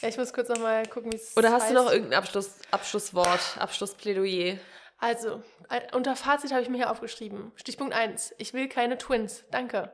[0.00, 1.70] Ja, ich muss kurz nochmal gucken, wie es Oder hast heißt.
[1.72, 4.56] du noch irgendein Abschluss, Abschlusswort, Abschlussplädoyer?
[5.04, 7.52] Also, äh, unter Fazit habe ich mir hier aufgeschrieben.
[7.56, 8.34] Stichpunkt 1.
[8.38, 9.44] Ich will keine Twins.
[9.50, 9.92] Danke.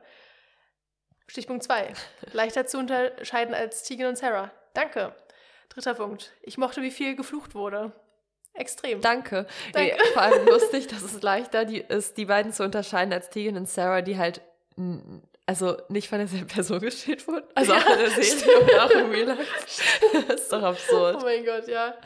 [1.27, 1.91] Stichpunkt 2.
[2.31, 4.51] Leichter zu unterscheiden als Tegan und Sarah.
[4.73, 5.13] Danke.
[5.67, 6.31] Dritter Punkt.
[6.41, 7.91] Ich mochte, wie viel geflucht wurde.
[8.53, 9.01] Extrem.
[9.01, 9.47] Danke.
[9.73, 9.97] Danke.
[9.97, 13.57] Nee, vor allem lustig, dass es leichter die, ist, die beiden zu unterscheiden als Tegan
[13.57, 14.39] und Sarah, die halt
[15.45, 17.47] also nicht von derselben Person gespielt wurden.
[17.55, 19.45] Also auch in der Serie und auch im Real Life.
[20.29, 21.21] Das ist doch Oh absurd.
[21.21, 21.97] mein Gott, ja.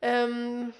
[0.00, 0.72] ähm,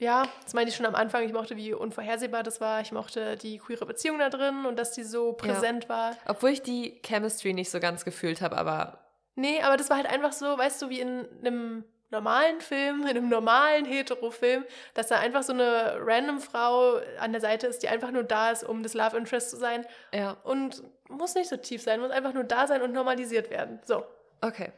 [0.00, 1.22] ja, das meinte ich schon am Anfang.
[1.24, 2.80] Ich mochte, wie unvorhersehbar das war.
[2.80, 6.16] Ich mochte die queere Beziehung da drin und dass die so präsent war.
[6.26, 8.98] Obwohl ich die Chemistry nicht so ganz gefühlt habe, aber
[9.36, 13.08] Nee, aber das war halt einfach so, weißt du, wie in einem normalen Film, in
[13.08, 17.88] einem normalen Hetero-Film, dass da einfach so eine random Frau an der Seite ist, die
[17.88, 21.56] einfach nur da ist, um das Love Interest zu sein ja, und muss nicht so
[21.56, 23.80] tief sein, muss einfach nur da sein und normalisiert werden.
[23.84, 24.04] So.
[24.40, 24.72] okay.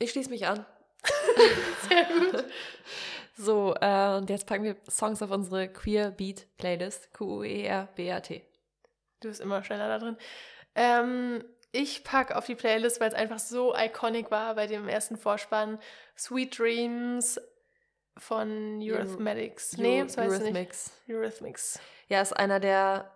[0.00, 0.66] Ich schließe mich an.
[1.88, 2.44] Sehr gut.
[3.36, 7.12] So, äh, und jetzt packen wir Songs auf unsere Queer Beat Playlist.
[7.12, 8.42] Q-U-E-R-B-A-T.
[9.20, 10.16] Du bist immer schneller da drin.
[10.74, 15.16] Ähm, ich packe auf die Playlist, weil es einfach so iconic war bei dem ersten
[15.16, 15.78] Vorspann.
[16.16, 17.40] Sweet Dreams
[18.16, 19.76] von Eurythmics.
[19.76, 20.30] nee, das du nicht.
[20.30, 20.92] Eurythmics.
[21.08, 21.80] Eurythmics.
[22.08, 23.10] Ja, ist einer der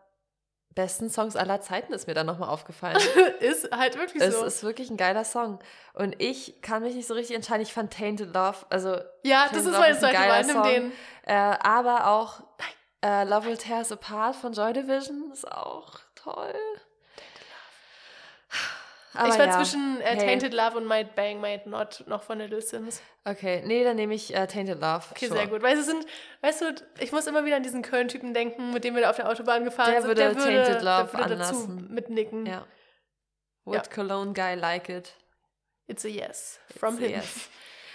[0.74, 2.98] besten Songs aller Zeiten, ist mir dann nochmal aufgefallen.
[3.40, 4.44] ist halt wirklich es so.
[4.44, 5.58] ist wirklich ein geiler Song.
[5.94, 7.62] Und ich kann mich nicht so richtig entscheiden.
[7.62, 10.44] Ich fand Tainted Love, also, ja, Tainted das ist meine zweite Wahl.
[10.44, 10.62] Nimm Song.
[10.64, 10.92] den.
[11.26, 12.42] äh, aber auch
[13.04, 16.54] äh, Love Will Tear Us Apart von Joy Division ist auch toll.
[19.14, 19.52] Aber ich war ja.
[19.56, 20.18] zwischen äh, Hey.
[20.18, 23.00] Tainted Love und Might Bang, Might Not noch von Little Sims.
[23.24, 25.04] Okay, nee, dann nehme ich äh, Tainted Love.
[25.10, 25.38] Okay, sure.
[25.38, 25.62] sehr gut.
[25.62, 26.06] Weil sie sind,
[26.42, 29.16] weißt du, ich muss immer wieder an diesen Köln-Typen denken, mit dem wir da auf
[29.16, 30.08] der Autobahn gefahren Der sind.
[30.08, 32.46] würde Tainted Love der würde dazu mitnicken.
[32.46, 32.64] Ja.
[33.64, 35.12] Would Cologne Guy like it?
[35.86, 36.58] It's a yes.
[36.78, 37.10] From It's him.
[37.12, 37.48] yes.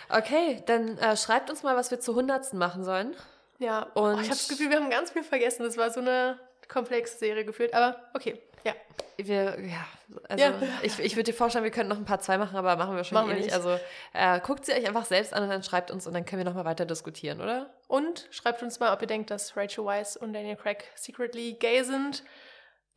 [0.09, 3.15] Okay, dann äh, schreibt uns mal, was wir zur hundertsten machen sollen.
[3.59, 5.63] Ja, Und- oh, ich habe das Gefühl, wir haben ganz viel vergessen.
[5.63, 7.73] Das war so eine komplexe Serie gefühlt.
[7.73, 8.73] Aber okay, ja.
[9.17, 9.85] Wir, ja,
[10.27, 10.53] also Ja.
[10.81, 13.03] ich, ich würde dir vorstellen, wir könnten noch ein paar zwei machen, aber machen wir
[13.03, 13.53] schon Machen eh wir nicht.
[13.53, 13.79] Also
[14.13, 16.45] äh, guckt sie euch einfach selbst an und dann schreibt uns und dann können wir
[16.45, 17.71] nochmal weiter diskutieren, oder?
[17.87, 21.83] Und schreibt uns mal, ob ihr denkt, dass Rachel Weisz und Daniel Craig secretly gay
[21.83, 22.23] sind.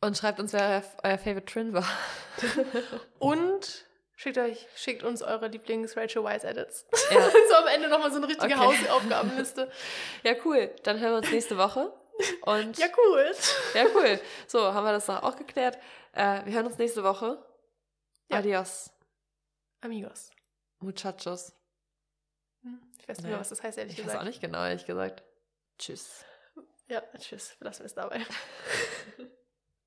[0.01, 1.85] Und schreibt uns, wer euer, euer Favorite Trin war.
[3.19, 6.85] Und schickt euch, schickt uns eure Lieblings-Rachel Weisz-Edits.
[7.11, 7.21] Ja.
[7.49, 8.63] so am Ende nochmal so eine richtige Okay.
[8.63, 9.71] Hausaufgabenliste.
[10.23, 10.71] ja, cool.
[10.83, 11.91] Dann hören wir uns nächste Woche.
[12.41, 13.35] Und Ja, cool.
[13.73, 14.19] ja, cool.
[14.47, 15.77] So, haben wir das auch geklärt.
[16.13, 17.43] Äh, wir hören uns nächste Woche.
[18.29, 18.37] Ja.
[18.37, 18.89] Adios,
[19.81, 20.31] Amigos.
[20.79, 21.53] Muchachos.
[22.63, 24.21] Hm, Ich weiß nicht mehr, was das heißt, ehrlich Ich weiß gesagt.
[24.21, 25.23] auch nicht genau, ehrlich gesagt.
[25.77, 26.25] Tschüss.
[26.87, 27.55] Ja, tschüss.
[27.59, 28.25] Lassen wir es dabei.